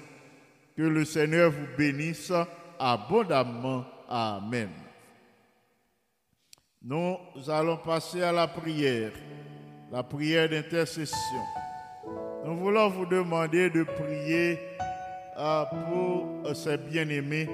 [0.77, 2.33] Que le Seigneur vous bénisse
[2.79, 3.85] abondamment.
[4.09, 4.71] Amen.
[6.83, 7.17] Nous
[7.49, 9.11] allons passer à la prière,
[9.91, 11.43] la prière d'intercession.
[12.45, 14.59] Nous voulons vous demander de prier
[15.37, 17.49] euh, pour ces bien-aimés.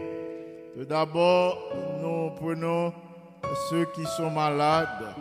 [0.76, 1.58] Tout d'abord,
[2.02, 2.92] nous prenons
[3.70, 5.14] ceux qui sont malades.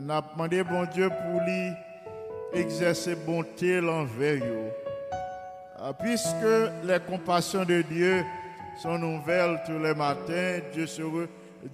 [0.00, 1.72] Nous avons demandé, bon Dieu, pour lui
[2.54, 4.81] exercer bonté l'envers eux.
[5.82, 8.24] Euh, Puisque les compassions de Dieu
[8.80, 10.60] sont nouvelles tous les matins,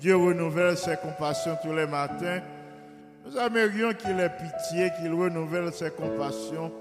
[0.00, 2.40] Dieu, renouvelle ses compassions tous les matins.
[3.24, 6.72] Nous aimerions qu'il ait pitié, qu'il renouvelle ses compassions,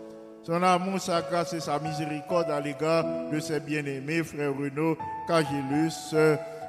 [0.44, 6.16] son amour, sa grâce et sa miséricorde à l'égard de ses bien-aimés, frère Renaud Cagilus,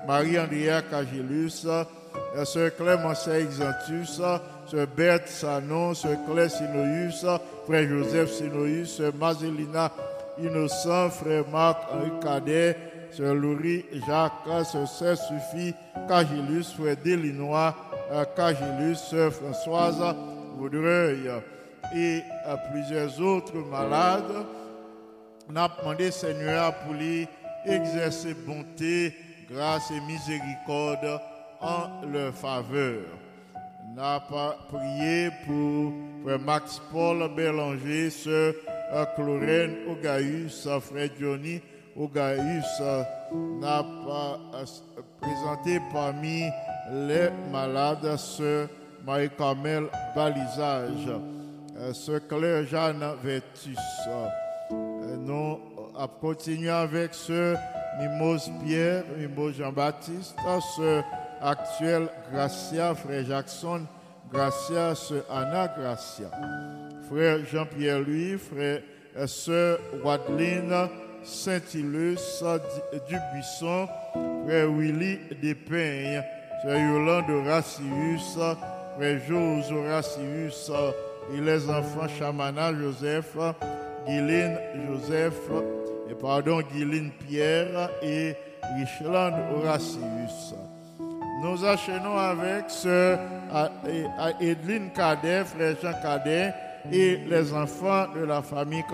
[0.07, 1.67] Marie-Andrea Cagilus,
[2.45, 4.21] sœur Clémence Exantus,
[4.67, 7.25] sœur Berthe Sanon, sœur Claire Sinoïus,
[7.67, 9.93] frère Joseph Sinoïus, sœur Marcelina
[10.41, 12.77] Innocent, frère Marc Henri Cadet,
[13.11, 15.75] sœur Laurie Jacques, sœur Suffit
[16.09, 17.75] Cagilus, frère Delinois
[18.13, 20.03] euh, Cagilus, sœur Françoise
[20.57, 21.31] Vaudreuil
[21.95, 24.47] et à plusieurs autres malades.
[25.51, 27.27] On a demandé Seigneur pour lui
[27.65, 29.15] exercer bonté,
[29.51, 31.21] grâce et miséricorde
[31.61, 33.03] en leur faveur.
[33.91, 35.93] On a pas prié pour
[36.25, 38.68] frère Max Paul Bélanger, sœur euh,
[39.17, 41.61] Chlorène Ogaïus, frère Johnny
[41.97, 42.83] Ogaïus.
[43.33, 44.65] On a pas euh,
[45.21, 46.45] présenté parmi
[46.91, 48.69] les malades sœur
[49.05, 49.85] Marie-Carmel
[50.15, 51.09] Balisage.
[51.79, 53.79] Euh, Sœur Claire Jeanne Vertus.
[54.09, 55.59] Euh, Nous
[55.97, 57.57] euh, continuons avec Sœur
[58.01, 60.37] Mimose Pierre, Mimose Jean-Baptiste,
[60.77, 61.05] Sœur
[61.41, 63.83] Actuelle Gracia, Frère Jackson
[64.33, 66.31] Gracia, Sœur Anna Gracia.
[67.11, 68.81] Frère Jean-Pierre Louis, Frère
[69.17, 70.89] euh, Sœur Wadeline
[71.23, 72.43] Saint-Hilus
[73.09, 73.89] Dubuisson,
[74.45, 76.23] Frère Willy Despeignes,
[76.63, 78.39] Sœur Yolande Racius,
[78.97, 80.71] Frère Jose Racius,
[81.35, 83.37] et les enfants Chamana Joseph,
[84.07, 85.51] Guyline Joseph,
[86.11, 88.35] et pardon, Guyline Pierre et
[88.79, 90.55] Richland Horatius.
[91.43, 93.17] Nous enchaînons avec ce
[94.41, 96.53] Edline Cadet, frère Jean Cadet,
[96.93, 98.85] et les enfants de la famille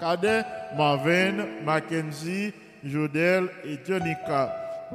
[0.00, 0.44] Cadet,
[0.76, 2.52] Marvin, Mackenzie,
[2.84, 4.54] Jodel et Jonica.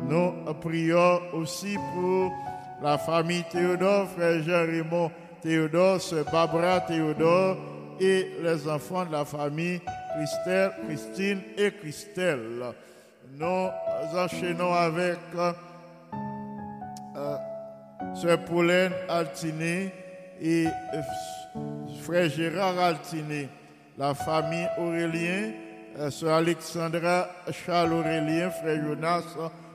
[0.09, 0.31] Nous
[0.61, 2.33] prions aussi pour
[2.81, 7.57] la famille Théodore, frère Jean-Raymond Théodore, sœur Barbara Théodore
[7.99, 9.81] et les enfants de la famille
[10.15, 12.73] Christelle, Christine et Christelle.
[13.39, 13.67] Nous
[14.15, 15.53] enchaînons avec euh,
[18.15, 19.91] sœur Pauline Altiné
[20.41, 20.65] et
[22.07, 23.49] frère Gérard Altiné,
[23.97, 25.51] la famille Aurélien,
[25.99, 29.23] euh, sœur Alexandra Charles Aurélien, frère Jonas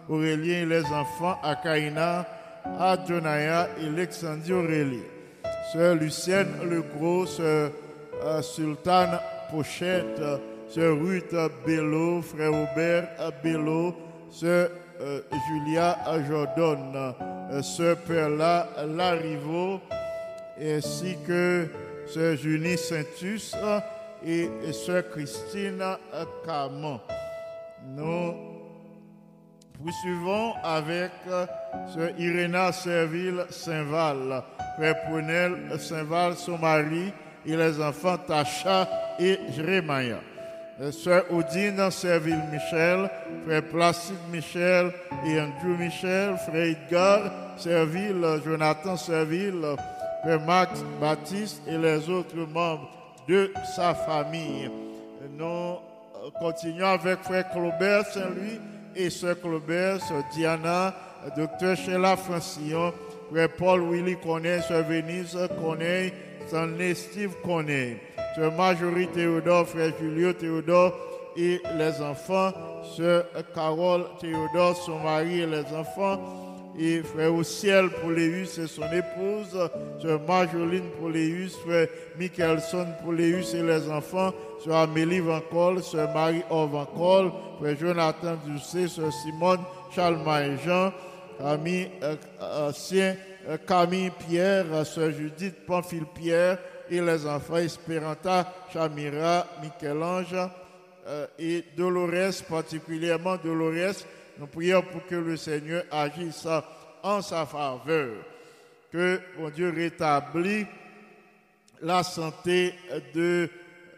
[0.08, 2.26] Aurélien et les enfants Akaina,
[2.78, 5.02] Adjonaya et Alexandrie Aurélien.
[5.72, 7.70] Sœur Lucienne Legros, sœur
[8.24, 9.18] euh, Sultane
[9.50, 10.22] Pochette,
[10.68, 11.34] sœur Ruth
[11.66, 13.08] Bello, frère Aubert
[13.44, 13.94] Bello,
[14.30, 14.70] sœur
[15.02, 17.14] euh, Julia Jordan,
[17.60, 19.80] sœur Perla Larivo,
[20.60, 21.66] ainsi que
[22.06, 23.54] sœur Junie Saintus
[24.24, 25.82] et, sœur Christine
[26.44, 27.00] Camon.
[27.86, 28.34] Nous
[29.82, 31.46] poursuivons avec euh,
[31.92, 34.44] sœur Iréna Serville Saint-Val,
[34.76, 37.12] frère Prunel Saint-Val, son mari
[37.44, 38.88] et les enfants Tacha
[39.18, 40.20] et Jérémia.
[40.80, 43.10] Euh, Sœur Odine Serville Michel,
[43.44, 44.92] frère Placide Michel
[45.26, 49.76] et Andrew Michel, frère Edgar Serville, Jonathan Serville,
[50.22, 52.88] frère Max Baptiste et les autres membres
[53.28, 54.70] de sa famille.
[55.36, 58.60] Nous euh, continuons avec frère Claubert Saint-Louis
[58.94, 60.94] et sœur Claubert, sœur Diana,
[61.36, 62.92] docteur Sheila Francillon,
[63.30, 66.12] frère Paul Willy Corneille, sœur Venise Corneille,
[66.46, 67.98] Stanley Steve Corneille,
[68.34, 70.94] sœur Marjorie Théodore, frère Julio Théodore
[71.36, 72.52] et les enfants,
[72.96, 76.20] sœur Carole Théodore, son mari et les enfants,
[76.78, 79.58] et frère au ciel Pauléus et son épouse,
[80.00, 84.32] sœur Marjoline Pauléus, frère Michelson Pauléus et les enfants,
[84.64, 89.60] sœur Amélie Vancol, sœur Marie Or Vancol, frère Jonathan Doucet, sœur Simone
[89.94, 90.92] Chalma et Jean,
[91.40, 92.16] ami euh,
[92.68, 93.16] ancien
[93.48, 96.58] euh, Camille Pierre, euh, sœur Judith Pamphile Pierre
[96.90, 100.36] et les enfants Esperanta, Chamira, Michel-Ange
[101.06, 104.04] euh, et Dolores, particulièrement Dolores.
[104.38, 106.46] Nous prions pour que le Seigneur agisse
[107.02, 108.10] en sa faveur.
[108.90, 110.66] Que mon Dieu rétablisse
[111.80, 112.74] la santé
[113.14, 113.48] de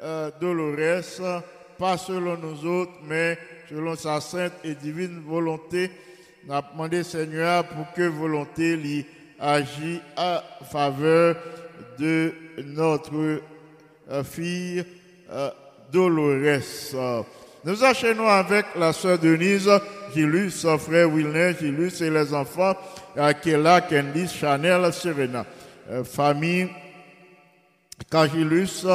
[0.03, 1.43] euh, Dolores,
[1.79, 5.91] pas selon nous autres, mais selon sa sainte et divine volonté.
[6.47, 9.07] Nous avons demandé, Seigneur, pour que volonté lui
[9.39, 11.37] agisse à faveur
[11.99, 12.33] de
[12.65, 13.41] notre
[14.11, 14.85] euh, fille
[15.31, 15.51] euh,
[15.93, 17.25] Dolores.
[17.65, 19.71] Nous enchaînons avec la sœur Denise,
[20.15, 22.75] Gilus, frère Wilner, Gilus et les enfants,
[23.17, 25.45] Akela, Candice, Chanel, Serena.
[25.91, 26.69] Euh, famille
[28.11, 28.87] Cagilus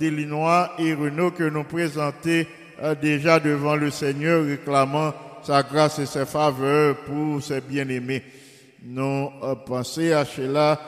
[0.00, 2.44] Delinois et Renaud que nous présentons
[2.82, 8.24] euh, déjà devant le Seigneur, réclamant sa grâce et ses faveurs pour ses bien-aimés.
[8.82, 10.80] Nous euh, pensons à Sheila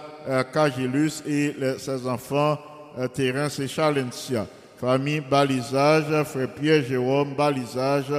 [0.52, 2.58] Cagilus et ses enfants,
[3.14, 4.46] Terence et Chalencia.
[4.78, 8.12] Famille Balisage, frère Pierre Jérôme Balisage,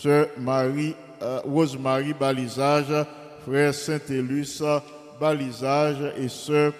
[0.00, 3.06] sœur Marie, euh, Rose-Marie Balisage,
[3.44, 4.62] frère Saint-Élus
[5.20, 6.72] Balisage et sœur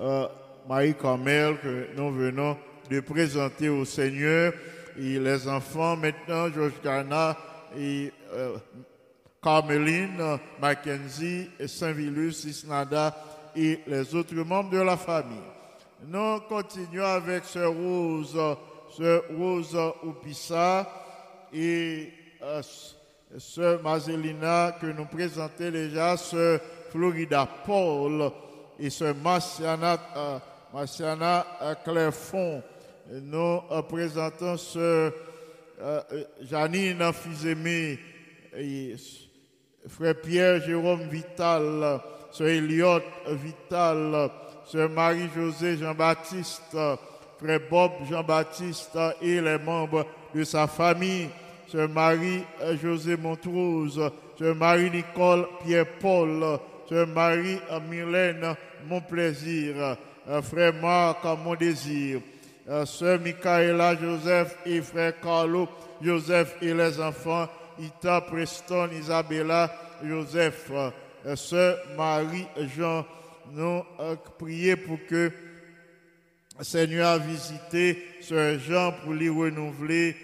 [0.00, 0.26] euh,
[0.66, 2.56] Marie-Carmel que nous venons
[2.90, 4.54] de présenter au Seigneur.
[4.98, 7.36] Et les enfants maintenant, Georges Gana
[7.76, 8.56] et euh,
[9.42, 13.14] Carmeline, Mackenzie, Saint-Vilus, Isnada
[13.54, 15.36] et les autres membres de la famille.
[16.06, 18.38] Nous continuons avec Sœur Rose,
[18.96, 20.90] Sœur Rose Oupissa
[21.52, 22.62] et euh,
[23.38, 28.30] Sœur Mazelina que nous présentons déjà, Sœur Florida Paul
[28.78, 30.38] et Sœur Marciana, euh,
[30.74, 32.62] Marciana euh, Clairfond.
[33.10, 35.10] Nous présentons euh,
[36.42, 37.98] Janine Fizemé
[38.56, 38.94] et
[39.88, 44.30] Frère Pierre Jérôme Vital, Sœur Elliot Vital,
[44.66, 46.76] Sœur Marie-Josée Jean-Baptiste,
[47.38, 51.28] Frère Bob Jean-Baptiste et les membres de sa famille,
[51.72, 53.98] Sœur Marie-Josée Montrose,
[54.38, 58.54] Sœur Marie-Nicole Pierre-Paul, Sœur Marie-Mylène
[58.86, 59.96] Mon Plaisir,
[60.28, 62.20] euh, Frère Marc Mon Désir,
[62.68, 65.66] euh, Sœur Michaela Joseph et Frère Carlo
[66.02, 67.48] Joseph et les enfants,
[67.80, 69.72] Ita Preston, Isabella
[70.04, 73.06] Joseph, euh, Sœur Marie-Jean,
[73.50, 73.80] nous
[74.38, 75.32] prions pour que
[76.60, 80.14] Seigneur a visité Sœur Jean pour lui renouveler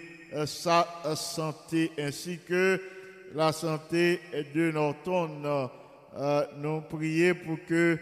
[0.45, 2.79] sa euh, santé ainsi que
[3.33, 4.19] la santé
[4.53, 5.29] de Norton.
[5.43, 5.67] Euh,
[6.17, 7.97] euh, nous prions pour que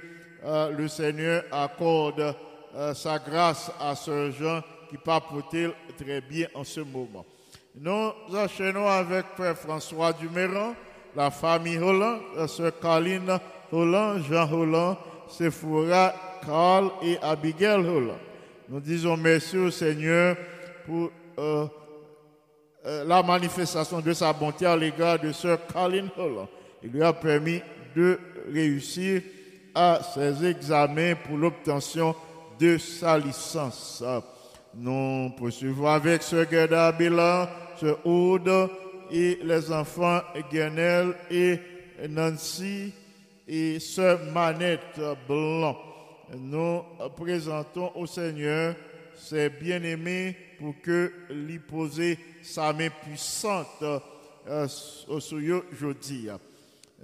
[0.46, 2.36] euh, le Seigneur accorde
[2.76, 5.56] euh, sa grâce à Sœur Jean qui papote
[5.98, 7.26] très bien en ce moment.
[7.76, 10.74] Nous enchaînons avec Frère François Duméran,
[11.16, 13.40] la famille Holland, euh, Sœur Caroline
[13.72, 14.98] Holland, Jean Holland,
[15.28, 16.14] Sephora,
[16.46, 18.20] Carl et Abigail Holland.
[18.70, 20.38] Nous disons merci au Seigneur
[20.86, 21.68] pour euh,
[22.88, 26.48] euh, la manifestation de sa bonté à l'égard de Sœur Caroline Holland.
[26.82, 27.62] Il lui a permis
[27.94, 28.18] de
[28.50, 29.22] réussir
[29.76, 32.16] à ses examens pour l'obtention
[32.58, 34.02] de sa licence.
[34.74, 38.70] Nous poursuivons avec ce Gerda Bilan, ce Aude
[39.12, 41.60] et les enfants Guernel et
[42.08, 42.94] Nancy
[43.46, 45.76] et ce Manette Blanc.
[46.38, 46.82] Nous
[47.18, 48.76] présentons au Seigneur
[49.18, 53.84] ses bien-aimés pour que lui poser sa main puissante
[54.48, 56.30] euh, sur eux jeudi.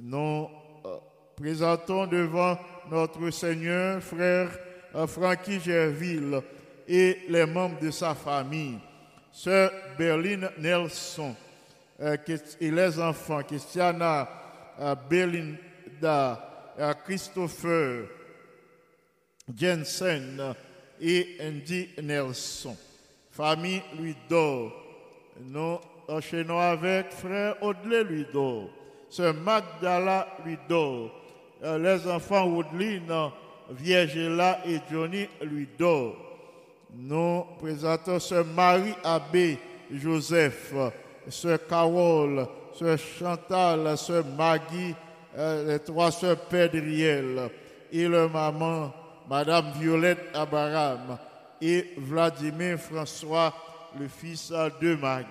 [0.02, 0.48] Nous
[0.86, 0.98] euh,
[1.36, 2.58] présentons devant
[2.90, 4.50] notre Seigneur frère
[4.96, 6.42] euh, Frankie Gerville
[6.88, 8.78] et les membres de sa famille,
[9.32, 11.36] sœur Berlin Nelson
[12.00, 12.18] euh,
[12.60, 14.30] et les enfants, Christiana
[14.80, 14.96] euh,
[17.06, 18.06] Christopher
[19.56, 20.56] Jensen
[21.04, 22.76] et Andy Nelson.
[23.30, 24.72] Famille Ludo.
[25.42, 28.70] Nous enchaînons avec frère Audley Ludo,
[29.10, 31.10] sœur Magdala Ludo,
[31.64, 33.12] euh, les enfants Woodline,
[33.72, 36.16] Viergela et Johnny Ludo.
[36.96, 39.58] Nous présentons sœur Marie Abbé
[39.92, 40.74] Joseph,
[41.28, 44.94] sœur Carole, sœur Chantal, sœur Maggie,
[45.36, 47.50] euh, les trois sœurs Pédriel
[47.92, 48.94] et leur maman,
[49.30, 51.18] Madame Violette Abraham
[51.62, 53.54] et Vladimir François,
[53.98, 54.52] le fils
[54.82, 55.28] de Maggie.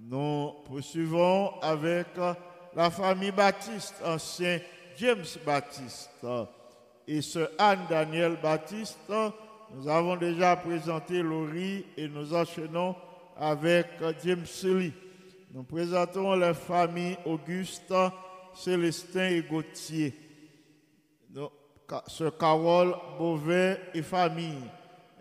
[0.00, 2.06] Nous poursuivons avec
[2.74, 4.60] la famille Baptiste, ancien
[4.96, 6.26] James Baptiste
[7.06, 8.98] et ce Anne-Daniel Baptiste.
[9.74, 12.94] Nous avons déjà présenté Laurie et nous enchaînons
[13.36, 13.86] avec
[14.24, 14.92] James Lee.
[15.52, 17.92] Nous présentons les familles Auguste,
[18.54, 20.27] Célestin et Gauthier.
[22.06, 24.64] Sœur Carole Beauvais et famille.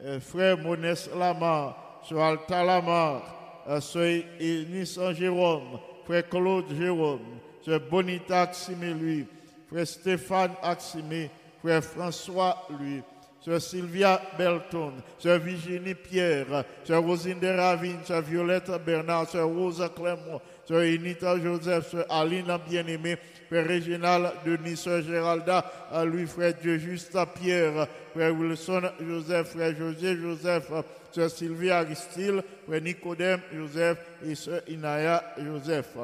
[0.04, 7.80] Euh, frère Monès Lamar, Sœur Alta Lamar, euh, Sœur Eunice Jérôme, frère Claude Jérôme, Sœur
[7.90, 9.26] Bonita Aximé lui,
[9.68, 13.02] frère Stéphane Aximé, frère François lui,
[13.42, 19.90] Sœur Sylvia Belton, Sœur Virginie Pierre, Sœur Rosine de Ravine, Sœur Violette Bernard, Sœur Rosa
[19.90, 23.18] Clément, Sœur Inita Joseph, Sœur Aline Bien-Aimé,
[23.48, 30.16] Frère Réginal Denis, Géralda, à lui, Frère Dieu Juste Pierre, Frère Wilson Joseph, Frère José
[30.18, 30.72] Joseph,
[31.12, 35.98] Sœur Sylvie Aristide, Frère Nicodème Joseph et Sœur Inaya Joseph.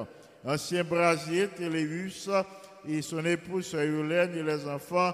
[0.46, 2.30] Ancien brasier Téléus
[2.88, 5.14] et son épouse Sœur Yolène et les enfants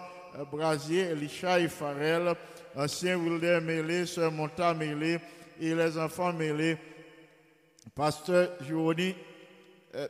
[0.52, 2.34] Brasier, Elisha et Farel,
[2.76, 5.20] ancien Wilder Mélé, Sœur Monta Mélé
[5.60, 6.78] et les enfants Mélé,
[7.96, 9.12] Pasteur euh,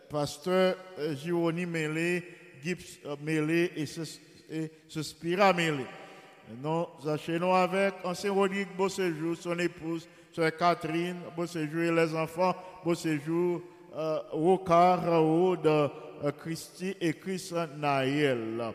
[0.10, 2.24] Pasteur euh, Gironi Mélé,
[2.64, 4.20] Gibbs euh, Mélé et, Sus-
[4.52, 5.86] et Suspira Mélé.
[6.62, 13.62] Nous enchaînons avec ancien Rodrigue Beauséjour, son épouse, Sœur Catherine Beauséjour et les enfants Beauséjour,
[13.96, 15.88] euh, Rocard, Aude, euh,
[17.02, 18.74] et Chris Naël.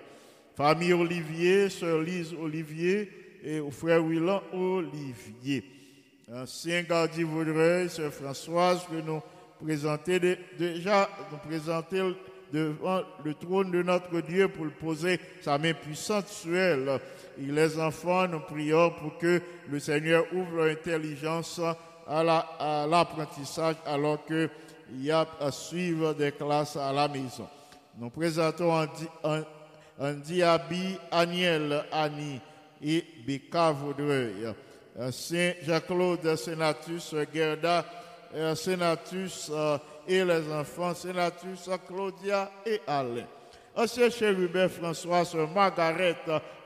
[0.56, 3.10] Famille Olivier, Sœur Lise Olivier
[3.42, 5.64] et frère Willan Olivier.
[6.32, 9.20] Ancien gardien Vaudreuil, Sœur Françoise, que nous
[9.62, 11.08] présentons dé- déjà,
[12.52, 17.00] devant le trône de notre Dieu pour poser sa main puissante sur elle.
[17.40, 21.60] Et les enfants, nous prions pour que le Seigneur ouvre leur intelligence
[22.06, 24.48] à la- à l'apprentissage alors qu'il
[24.98, 27.48] y a à suivre des classes à la maison.
[27.98, 28.86] Nous présentons
[29.98, 32.40] Andy Abi, Aniel Annie
[32.82, 34.52] et Beka Vaudreuil.
[34.96, 37.84] Euh, Saint Jacques-Claude Sénatus, euh, Gerda
[38.54, 39.78] Sénatus euh,
[40.08, 43.26] et les enfants Sénatus, Claudia et Alain.
[43.76, 46.16] Ancien chérubin François, sœur Margaret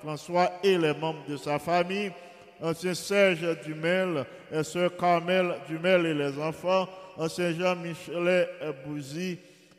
[0.02, 2.12] François et les membres de sa famille.
[2.60, 4.26] Ancien Serge Dumel,
[4.62, 6.88] sœur Carmel Dumel et les enfants.
[7.16, 9.38] Ancien Jean-Michel euh, Bouzy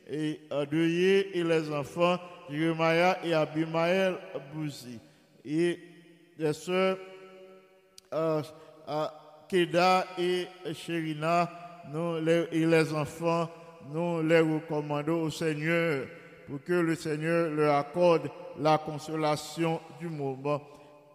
[0.10, 2.18] et euh, Deuillé et les enfants.
[2.50, 4.16] Jeremiah et Abimaël
[4.54, 5.00] Bouzy.
[5.46, 5.80] Et
[6.38, 6.98] les sœurs
[8.14, 8.42] euh,
[9.48, 11.50] Keda et Sherina,
[11.92, 13.50] nous les, et les enfants,
[13.92, 16.06] nous les recommandons au Seigneur
[16.48, 18.30] pour que le Seigneur leur accorde
[18.60, 20.62] la consolation du moment.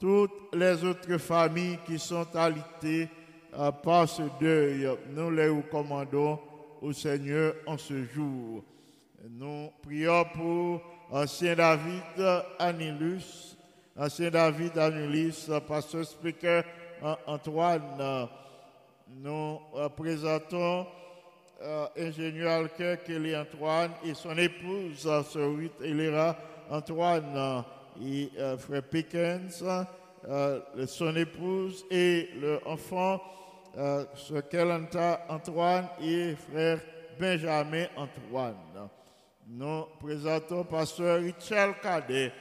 [0.01, 3.09] Toutes les autres familles qui sont alitées
[3.57, 6.39] euh, par ce deuil, nous les recommandons
[6.83, 8.62] au Seigneur en ce jour.
[9.31, 12.03] Nous prions pour ancien David
[12.59, 13.57] Anilus,
[13.97, 16.62] ancien David Anilus, pasteur speaker
[17.03, 18.29] An- Antoine.
[19.07, 19.59] Nous
[19.96, 20.86] présentons
[21.62, 26.36] euh, ingénieur Alker Kelly Antoine et son épouse, euh, sœur Ruth Elera
[26.70, 27.64] Antoine
[28.02, 29.62] et euh, frère Pickens,
[30.26, 33.20] euh, son épouse et leur enfant,
[34.14, 36.80] sœur Kelanta Antoine et frère
[37.20, 38.88] Benjamin Antoine.
[39.46, 42.32] Nous présentons pasteur Richard Cadet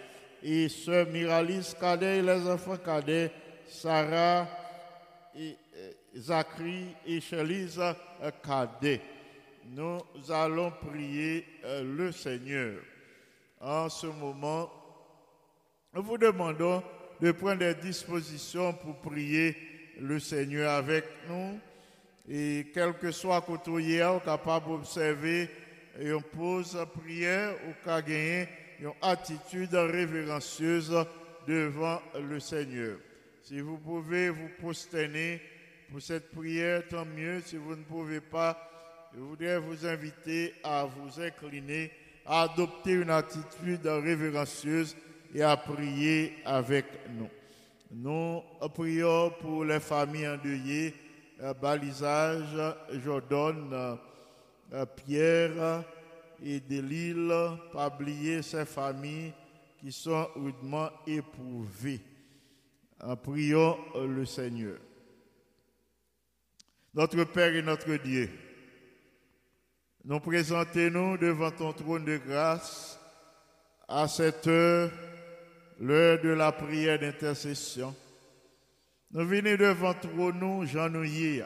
[0.42, 3.32] et sœur Miralis Cadet et les enfants cadets,
[3.68, 4.48] Sarah
[5.36, 5.58] et
[6.18, 9.02] Zachary et Chelise euh, Cadet.
[9.66, 10.00] Nous
[10.30, 12.76] allons prier euh, le Seigneur.
[13.60, 14.70] En ce moment,
[15.94, 16.84] nous vous demandons
[17.22, 19.56] de prendre des dispositions pour prier
[20.00, 21.60] le Seigneur avec nous.
[22.30, 25.50] Et quel que soit côté hier, capable d'observer
[26.02, 28.48] on pose prière ou qu'à gagner
[28.80, 31.06] une attitude révérencieuse
[31.48, 32.98] devant le Seigneur.
[33.44, 35.40] Si vous pouvez vous prosterner
[35.94, 37.40] pour cette prière, tant mieux.
[37.46, 38.58] Si vous ne pouvez pas,
[39.14, 41.92] je voudrais vous inviter à vous incliner,
[42.26, 44.98] à adopter une attitude révérencieuse
[45.36, 46.86] et à prier avec
[47.16, 47.30] nous.
[47.92, 48.42] Nous
[48.74, 50.96] prions pour les familles endeuillées,
[51.44, 52.76] euh, balisage,
[53.06, 53.96] Jordan, euh,
[54.74, 55.84] euh, Pierre
[56.44, 57.32] et Delille,
[57.72, 59.32] pas oublier ces familles
[59.80, 62.02] qui sont rudement éprouvées.
[63.00, 64.78] En priant le Seigneur.
[66.96, 68.30] Notre Père et notre Dieu,
[70.06, 73.00] nous présentons-nous devant ton trône de grâce
[73.88, 74.92] à cette heure,
[75.80, 77.96] l'heure de la prière d'intercession.
[79.10, 81.46] Nous venons devant toi, nous, genouiller,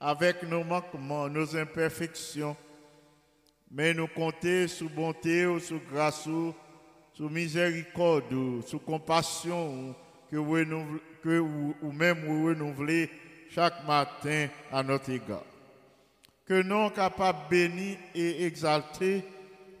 [0.00, 2.56] avec nos manquements, nos imperfections,
[3.70, 6.52] mais nous compter sous bonté ou sous grâce ou
[7.12, 9.94] sous miséricorde ou sous compassion
[10.28, 10.36] que
[11.22, 13.08] que vous, ou même vous renouvelez
[13.54, 15.44] chaque matin à notre égard.
[16.46, 19.24] Que nous capables bénis et exaltés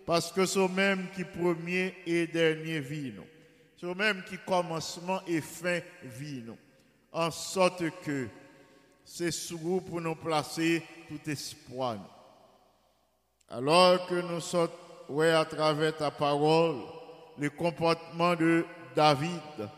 [0.06, 3.94] parce que c'est même qui premier et dernier vit nous.
[3.94, 5.80] Même qui commencement et fin
[6.46, 6.58] nous.
[7.12, 8.28] En sorte que
[9.04, 11.96] c'est sous pour nous placer tout espoir.
[13.48, 14.68] Alors que nous sommes
[15.08, 16.76] ouais, à travers ta parole
[17.38, 18.64] le comportement de
[18.94, 19.68] David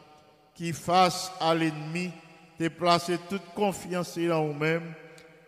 [0.55, 2.11] qui face à l'ennemi
[2.63, 4.95] de placer toute confiance en nous-mêmes,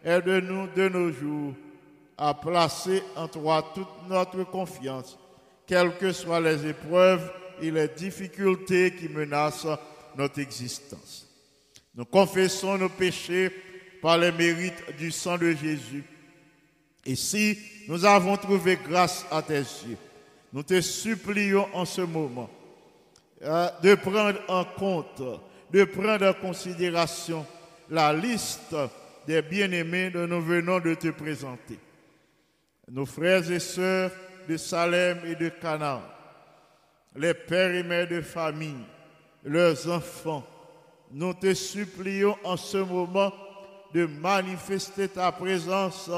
[0.04, 1.54] aide-nous de nos jours
[2.18, 5.16] à placer en toi toute notre confiance,
[5.64, 7.30] quelles que soient les épreuves
[7.62, 9.78] et les difficultés qui menacent
[10.16, 11.28] notre existence.
[11.94, 13.52] Nous confessons nos péchés
[14.02, 16.02] par les mérites du sang de Jésus.
[17.06, 17.56] Et si
[17.86, 19.98] nous avons trouvé grâce à tes yeux,
[20.52, 22.50] nous te supplions en ce moment
[23.42, 25.22] euh, de prendre en compte,
[25.74, 27.44] de prendre en considération
[27.90, 28.76] la liste
[29.26, 31.80] des bien-aimés que nous venons de te présenter.
[32.88, 34.12] Nos frères et sœurs
[34.48, 36.02] de Salem et de Canaan,
[37.16, 38.84] les pères et mères de famille,
[39.42, 40.46] leurs enfants,
[41.10, 43.32] nous te supplions en ce moment
[43.92, 46.08] de manifester ta présence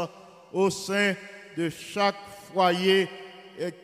[0.52, 1.14] au sein
[1.56, 2.16] de chaque
[2.52, 3.08] foyer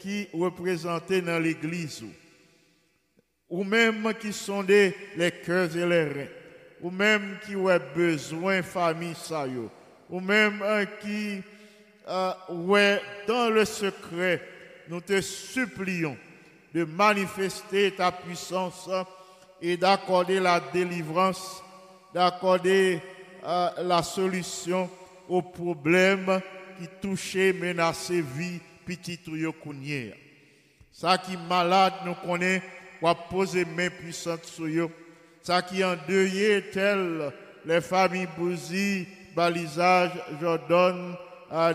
[0.01, 2.05] qui est représenté dans l'église.
[3.53, 6.33] Ou même qui sont des, les cœurs et les reins.
[6.81, 9.45] Ou même qui ont besoin famille ça
[10.09, 10.65] Ou même
[11.03, 11.43] qui
[12.09, 12.99] euh, ouais,
[13.29, 14.41] dans le secret,
[14.89, 16.17] nous te supplions
[16.75, 18.89] de manifester ta puissance
[19.61, 21.63] et d'accorder la délivrance,
[22.15, 23.03] d'accorder
[23.45, 24.89] euh, la solution
[25.29, 26.41] aux problèmes
[26.79, 29.37] qui touchaient, menaçaient vie, petit ou
[30.91, 32.63] Ça qui malade, nous connaît,
[33.03, 34.91] pour poser main puissante sur eux.
[35.43, 37.33] Ça qui endeuillé, tel
[37.65, 41.17] les familles Bouzy, Balisage, Jordan,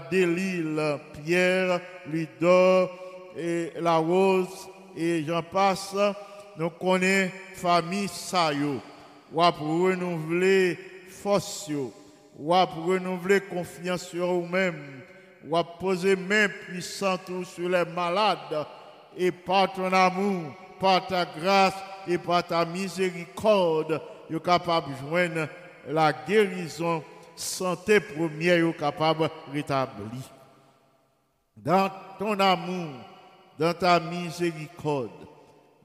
[0.10, 2.90] Delille, Pierre, Lidor
[3.38, 5.96] et La Rose, et j'en passe,
[6.58, 8.80] nous connaissons famille Sayo.
[9.34, 11.92] Ou pour renouveler force, ou
[12.38, 15.04] pour renouveler confiance sur vous-même,
[15.50, 18.66] ou poser main puissante sur les malades,
[19.18, 21.76] et par ton amour, par ta grâce
[22.08, 25.48] et par ta miséricorde, vous capable de joindre
[25.88, 27.04] la guérison,
[27.36, 30.22] santé première, vous capable de rétablir.
[31.56, 32.92] Dans ton amour,
[33.58, 35.28] dans ta miséricorde,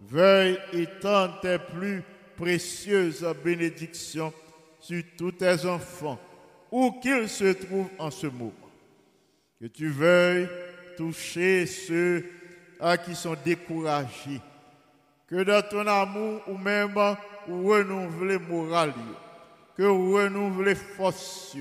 [0.00, 2.02] veuille étendre tes plus
[2.36, 4.32] précieuses bénédictions
[4.80, 6.18] sur tous tes enfants,
[6.70, 8.52] où qu'ils se trouvent en ce moment.
[9.60, 10.48] Que tu veuilles
[10.96, 12.24] toucher ceux
[13.04, 14.40] qui sont découragés.
[15.32, 16.94] Que dans ton amour, ou même
[17.48, 18.92] renouveler moral,
[19.74, 21.56] que renouveler force,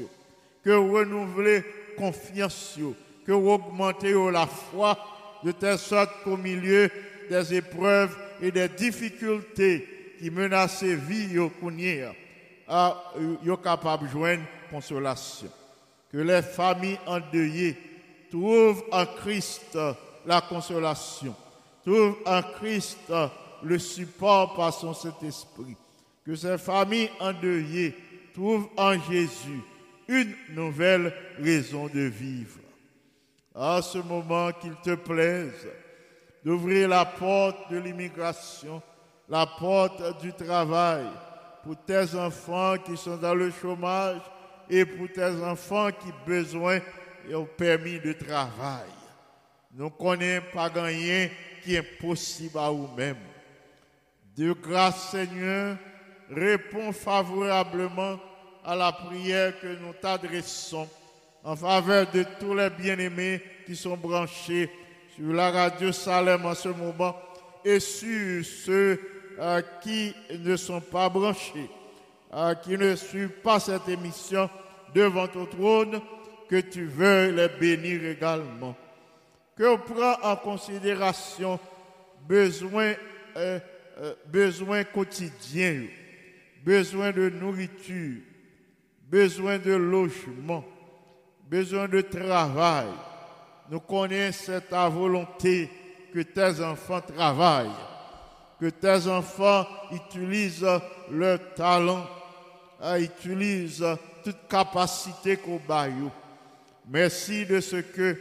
[0.62, 1.64] que renouveler
[1.98, 2.78] confiance,
[3.26, 4.98] que augmenter la foi
[5.46, 6.90] de telle sorte qu'au milieu
[7.30, 9.88] des épreuves et des difficultés
[10.20, 11.50] qui menacent vie, yo
[13.56, 15.48] capable de joindre consolation.
[16.12, 17.78] Que les familles endeuillées
[18.30, 19.78] trouvent en Christ
[20.26, 21.34] la consolation,
[21.86, 23.10] trouvent en Christ
[23.64, 25.76] le support par son Saint-Esprit.
[26.26, 27.96] Que ces familles endeuillées
[28.34, 29.62] trouvent en Jésus
[30.08, 32.60] une nouvelle raison de vivre.
[33.56, 35.68] À ce moment qu'il te plaise
[36.44, 38.82] d'ouvrir la porte de l'immigration,
[39.30, 41.06] la porte du travail
[41.64, 44.22] pour tes enfants qui sont dans le chômage
[44.70, 46.80] et pour tes enfants qui ont besoin
[47.30, 48.90] d'un permis de travail.
[49.74, 51.32] Nous connaissons pas gagner
[51.64, 53.31] qui est possible à vous-même.
[54.42, 55.78] De grâce, Seigneur,
[56.32, 58.20] réponds favorablement
[58.66, 60.90] à la prière que nous t'adressons
[61.44, 64.68] en faveur de tous les bien-aimés qui sont branchés
[65.16, 67.16] sur la radio Salem en ce moment
[67.64, 69.00] et sur ceux
[69.38, 71.70] euh, qui ne sont pas branchés,
[72.34, 74.50] euh, qui ne suivent pas cette émission
[74.96, 76.02] devant ton trône,
[76.50, 78.76] que tu veuilles les bénir également.
[79.56, 81.60] Que prend en considération
[82.28, 82.94] besoin,
[83.38, 83.60] euh,
[84.26, 85.88] besoin quotidien,
[86.64, 88.22] besoin de nourriture,
[89.10, 90.64] besoin de logement,
[91.50, 92.88] besoin de travail.
[93.70, 95.70] Nous connaissons ta volonté
[96.14, 97.70] que tes enfants travaillent,
[98.60, 100.66] que tes enfants utilisent
[101.10, 102.06] leur talent,
[102.82, 103.86] euh, utilisent
[104.24, 106.10] toute capacité qu'on baille.
[106.88, 108.18] Merci de ce que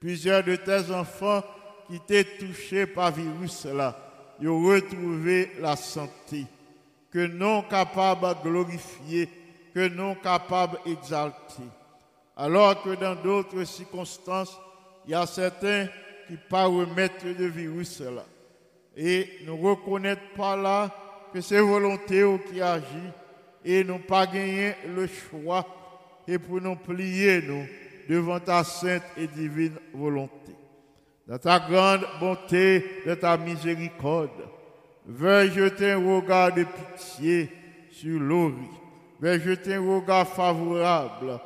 [0.00, 1.42] plusieurs de tes enfants
[1.86, 3.96] qui étaient touchés par virus là,
[4.48, 6.46] ont retrouvé la santé,
[7.10, 9.28] que non capables de glorifier,
[9.74, 11.62] que non capables d'exalter.
[12.36, 14.58] Alors que dans d'autres circonstances,
[15.06, 15.86] il y a certains
[16.26, 18.24] qui pas remettre le virus là.
[18.96, 20.90] Et nous reconnaître pas là
[21.32, 23.10] que c'est volonté qui agit
[23.64, 25.66] et nous pas gagné le choix
[26.26, 27.66] et pour nous plier nous
[28.08, 30.52] devant ta sainte et divine volonté.
[31.32, 34.46] Dans ta grande bonté, de ta miséricorde,
[35.06, 37.50] veuille jeter un regard de pitié
[37.90, 38.68] sur Laurie.
[39.18, 41.40] Veuille jeter un regard favorable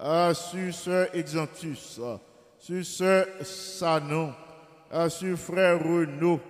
[0.00, 2.00] euh, sur ce Exantus,
[2.58, 4.34] sur ce Sanon,
[4.92, 6.40] euh, sur frère Renaud,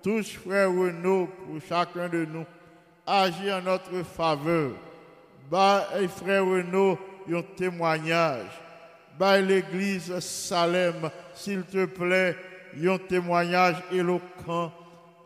[0.00, 2.44] tous frère Renaud pour chacun de nous,
[3.04, 4.70] agir en notre faveur.
[5.50, 6.96] Bah, frère Renaud,
[7.28, 8.65] un témoignage.
[9.18, 12.36] Bah, l'église Salem, s'il te plaît,
[12.84, 14.70] un témoignage éloquent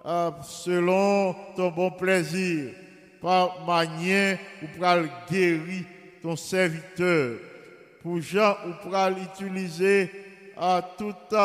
[0.07, 2.73] euh, selon ton bon plaisir,
[3.21, 4.87] par manière ou pour
[5.29, 5.85] guérir
[6.23, 7.39] ton serviteur.
[8.03, 10.11] Pour Jean, ou pour utiliser
[10.57, 11.37] à toute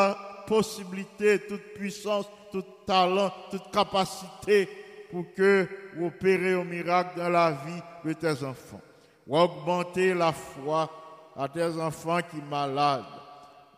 [0.47, 4.69] possibilité, toute puissance, tout talent, toute capacité
[5.11, 5.67] pour que
[5.97, 8.81] vous opérez un miracle dans la vie de tes enfants.
[9.27, 10.89] Augmenter la foi
[11.35, 13.03] à tes enfants qui malades.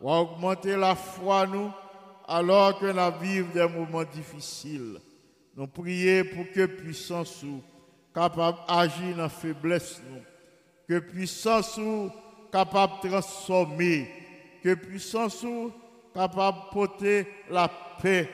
[0.00, 1.72] Ou augmenter la foi, nous,
[2.26, 5.00] alors que nous vivons des moments difficiles.
[5.56, 7.60] Nous prions pour que puissance ou
[8.14, 10.22] capable d'agir dans la faiblesse, nous.
[10.86, 12.10] Que puissance ou
[12.52, 14.08] capable de transformer
[14.62, 15.72] que puissance ou
[16.14, 17.70] capable de porter la
[18.02, 18.28] paix,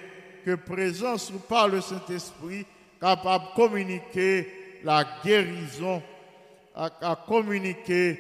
[0.45, 2.67] que présence ou par le Saint-Esprit
[3.01, 6.03] capable de communiquer la guérison,
[6.75, 8.19] à, communiquer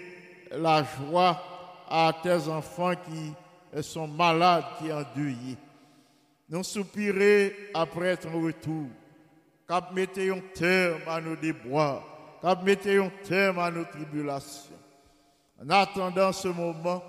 [0.52, 1.42] la joie
[1.88, 5.56] à tes enfants qui sont malades, qui endeuillés.
[6.48, 8.86] Nous soupirons après ton retour,
[9.66, 12.04] cap mettez un terme à nos déboires,
[12.42, 14.74] cap mettez un terme à nos tribulations.
[15.62, 17.02] En attendant ce moment,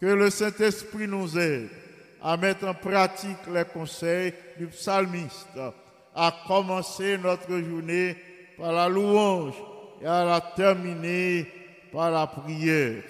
[0.00, 1.68] que le Saint-Esprit nous aide
[2.22, 5.58] à mettre en pratique les conseils du psalmiste,
[6.14, 8.16] à commencer notre journée
[8.58, 9.54] par la louange
[10.00, 11.46] et à la terminer
[11.94, 13.02] par la prière.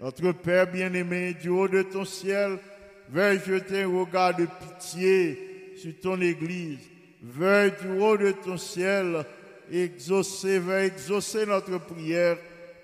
[0.00, 2.58] Notre Père bien-aimé, du haut de ton ciel,
[3.10, 6.80] veuille jeter un regard de pitié sur ton Église.
[7.22, 9.24] Veuille du haut de ton ciel
[9.70, 12.38] exaucer, veuille exaucer notre prière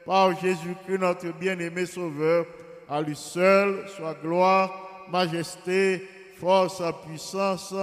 [0.04, 2.44] par Jésus-Christ, notre bien-aimé Sauveur.
[2.88, 6.06] À lui seul soit gloire, majesté,
[6.38, 7.74] force, puissance,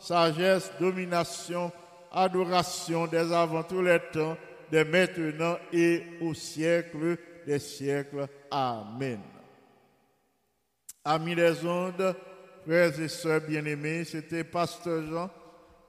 [0.00, 1.72] sagesse, domination,
[2.12, 4.36] adoration des avant tous les temps,
[4.72, 8.26] de maintenant et au siècle des siècles.
[8.50, 9.20] Amen.
[11.04, 12.16] Amis des ondes,
[12.64, 15.30] frères et sœurs bien-aimés, c'était Pasteur Jean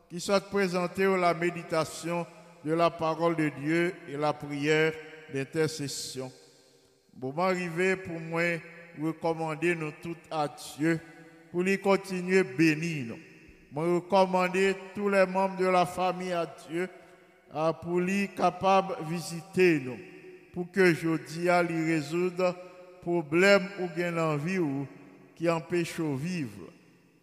[0.10, 2.26] qui s'est présenté à la méditation
[2.64, 4.94] de la parole de Dieu et la prière
[5.34, 6.32] d'intercession.
[7.20, 8.60] Moment arrivé pour moi
[9.02, 10.48] recommander nous toutes à
[10.78, 11.00] Dieu
[11.52, 13.20] pour lui continuer bénir nous.
[13.76, 16.90] Recommander tous les membres de la famille à Dieu
[17.82, 19.98] pour lui capable visiter nous
[20.54, 22.56] pour que je dis à lui résoudre
[23.02, 24.88] problème ou bien envie ou
[25.36, 26.72] qui empêche de vivre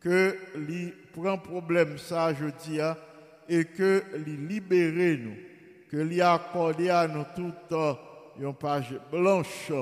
[0.04, 2.96] que lui prend problème ça, je dis, hein,
[3.48, 5.34] et que lui libérer nous,
[5.90, 7.94] que lui accorder à nous toute euh,
[8.38, 9.72] une page blanche,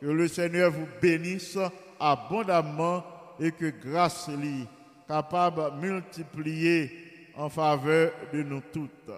[0.00, 1.58] que le Seigneur vous bénisse
[2.00, 3.04] abondamment
[3.38, 4.66] et que grâce lui
[5.06, 6.90] capable de multiplier
[7.36, 9.12] en faveur de nous toutes.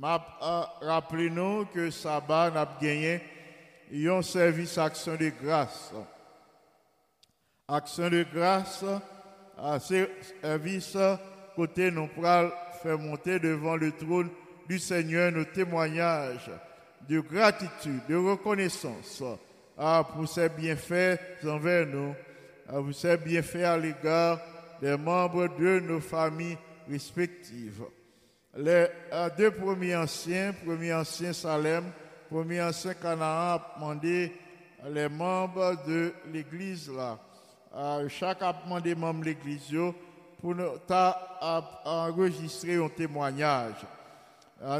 [0.00, 3.20] Euh, rappelez-nous que Sabbat n'a gagné
[3.92, 5.92] un service action de grâce.
[7.66, 8.84] Action de grâce,
[9.56, 10.08] à ce
[10.40, 10.96] service,
[11.56, 14.30] côté nous pourrons faire monter devant le trône
[14.68, 16.50] du Seigneur nos témoignages
[17.08, 19.22] de gratitude, de reconnaissance
[20.14, 22.14] pour ses bienfaits envers nous,
[22.68, 24.40] pour ses bienfaits à l'égard
[24.80, 27.82] des membres de nos familles respectives.
[28.56, 28.86] Les
[29.36, 31.84] deux premiers anciens, premier ancien Salem,
[32.30, 34.32] premier ancien Canaan, a demandé
[34.88, 37.18] les membres de l'église là,
[38.08, 39.76] chaque a demandé membre de l'église
[40.40, 40.70] pour nous
[41.84, 43.86] enregistrer un témoignage.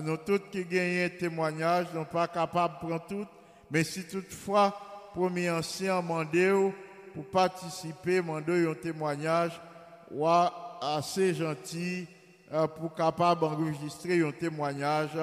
[0.03, 3.27] Nous tous qui gagnent un témoignage, nous pas capables de prendre tout,
[3.71, 4.77] mais si toutefois,
[5.15, 6.73] premier ancien a demandé
[7.15, 9.61] pour participer, demandé un témoignage,
[10.11, 12.18] ou assez gentil euh,
[12.77, 15.19] pour capable d'enregistrer un témoignage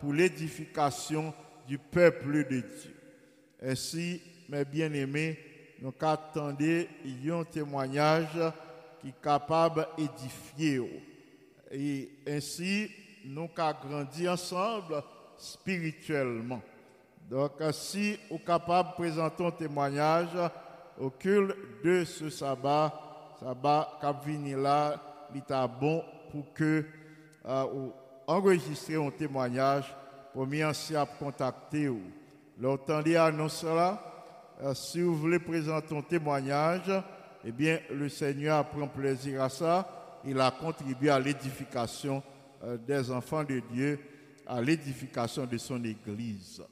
[0.00, 1.34] pour l'édification
[1.66, 2.96] du peuple de Dieu.
[3.62, 5.38] Ainsi, mes bien-aimés,
[5.80, 6.86] nous attendons
[7.30, 8.38] un témoignage
[9.00, 11.04] qui est capable d'édifier.
[11.70, 12.90] Et ainsi,
[13.24, 15.02] nous avons grandi ensemble
[15.36, 16.62] spirituellement.
[17.30, 20.36] Donc, si vous êtes capable de présenter un témoignage
[20.98, 21.54] au culte
[21.84, 22.92] de ce sabbat,
[23.38, 25.00] sabbat qui là,
[25.34, 26.84] il est bon pour que
[27.46, 27.88] euh,
[28.26, 29.94] enregistrer un témoignage
[30.32, 30.66] pour mieux
[31.18, 32.00] contacter ou.
[32.60, 33.98] L'entendez annonce là,
[34.62, 36.92] euh, si vous voulez présenter un témoignage,
[37.42, 40.20] eh bien, le Seigneur prend plaisir à ça.
[40.26, 42.22] Il a contribué à l'édification
[42.62, 43.98] euh, des enfants de Dieu,
[44.46, 46.62] à l'édification de son Église.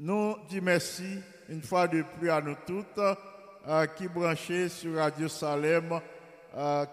[0.00, 5.28] Nous disons merci une fois de plus à nous toutes euh, qui branchées sur Radio
[5.28, 6.00] Salem,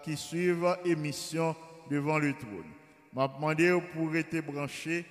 [0.04, 1.54] qui suivent émission
[1.90, 2.72] devant le trône.
[3.14, 5.04] Je demandé pour être branché,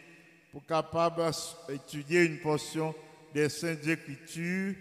[0.51, 1.23] pour capable
[1.69, 2.95] d'étudier une portion
[3.33, 4.73] des Saintes Écritures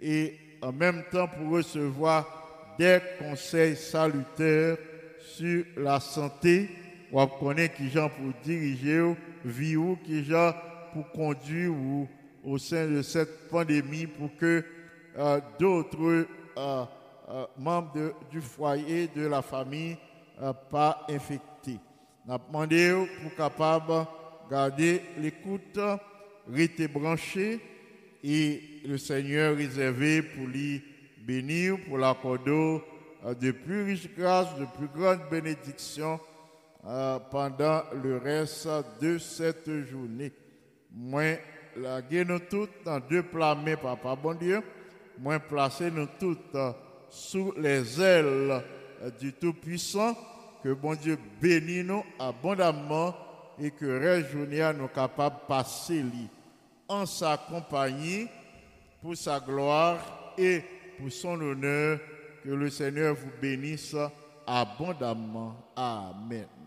[0.00, 4.76] et en même temps pour recevoir des conseils salutaires
[5.20, 6.70] sur la santé.
[7.12, 9.14] On connaît qui gens pour diriger,
[9.44, 10.54] vie ou qui gens
[10.92, 12.08] pour conduire ou
[12.44, 14.64] au sein de cette pandémie pour que
[15.18, 16.84] euh, d'autres euh,
[17.30, 19.96] euh, membres du foyer, de la famille,
[20.70, 21.78] pas infectés.
[22.26, 24.06] On a demandé pour capable
[24.50, 25.78] garder l'écoute,
[26.50, 27.60] rester branché
[28.22, 30.82] et le Seigneur réservé pour lui
[31.18, 32.82] bénir, pour l'accorder
[33.24, 36.18] euh, de plus riches grâces, de plus grandes bénédictions
[36.86, 38.68] euh, pendant le reste
[39.00, 40.32] de cette journée.
[40.90, 41.36] Moi,
[41.76, 44.60] la nous toutes dans deux plats, mais papa, bon Dieu,
[45.18, 46.72] moi, placer nous toutes euh,
[47.10, 48.62] sous les ailes
[49.18, 50.16] du Tout-Puissant,
[50.62, 53.14] que bon Dieu bénisse nous abondamment
[53.58, 53.86] et que
[54.30, 56.04] journée nous capables de passer
[56.88, 58.26] en sa compagnie
[59.00, 60.62] pour sa gloire et
[60.98, 61.98] pour son honneur.
[62.42, 63.96] Que le Seigneur vous bénisse
[64.46, 65.56] abondamment.
[65.76, 66.59] Amen.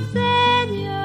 [0.00, 0.99] norteña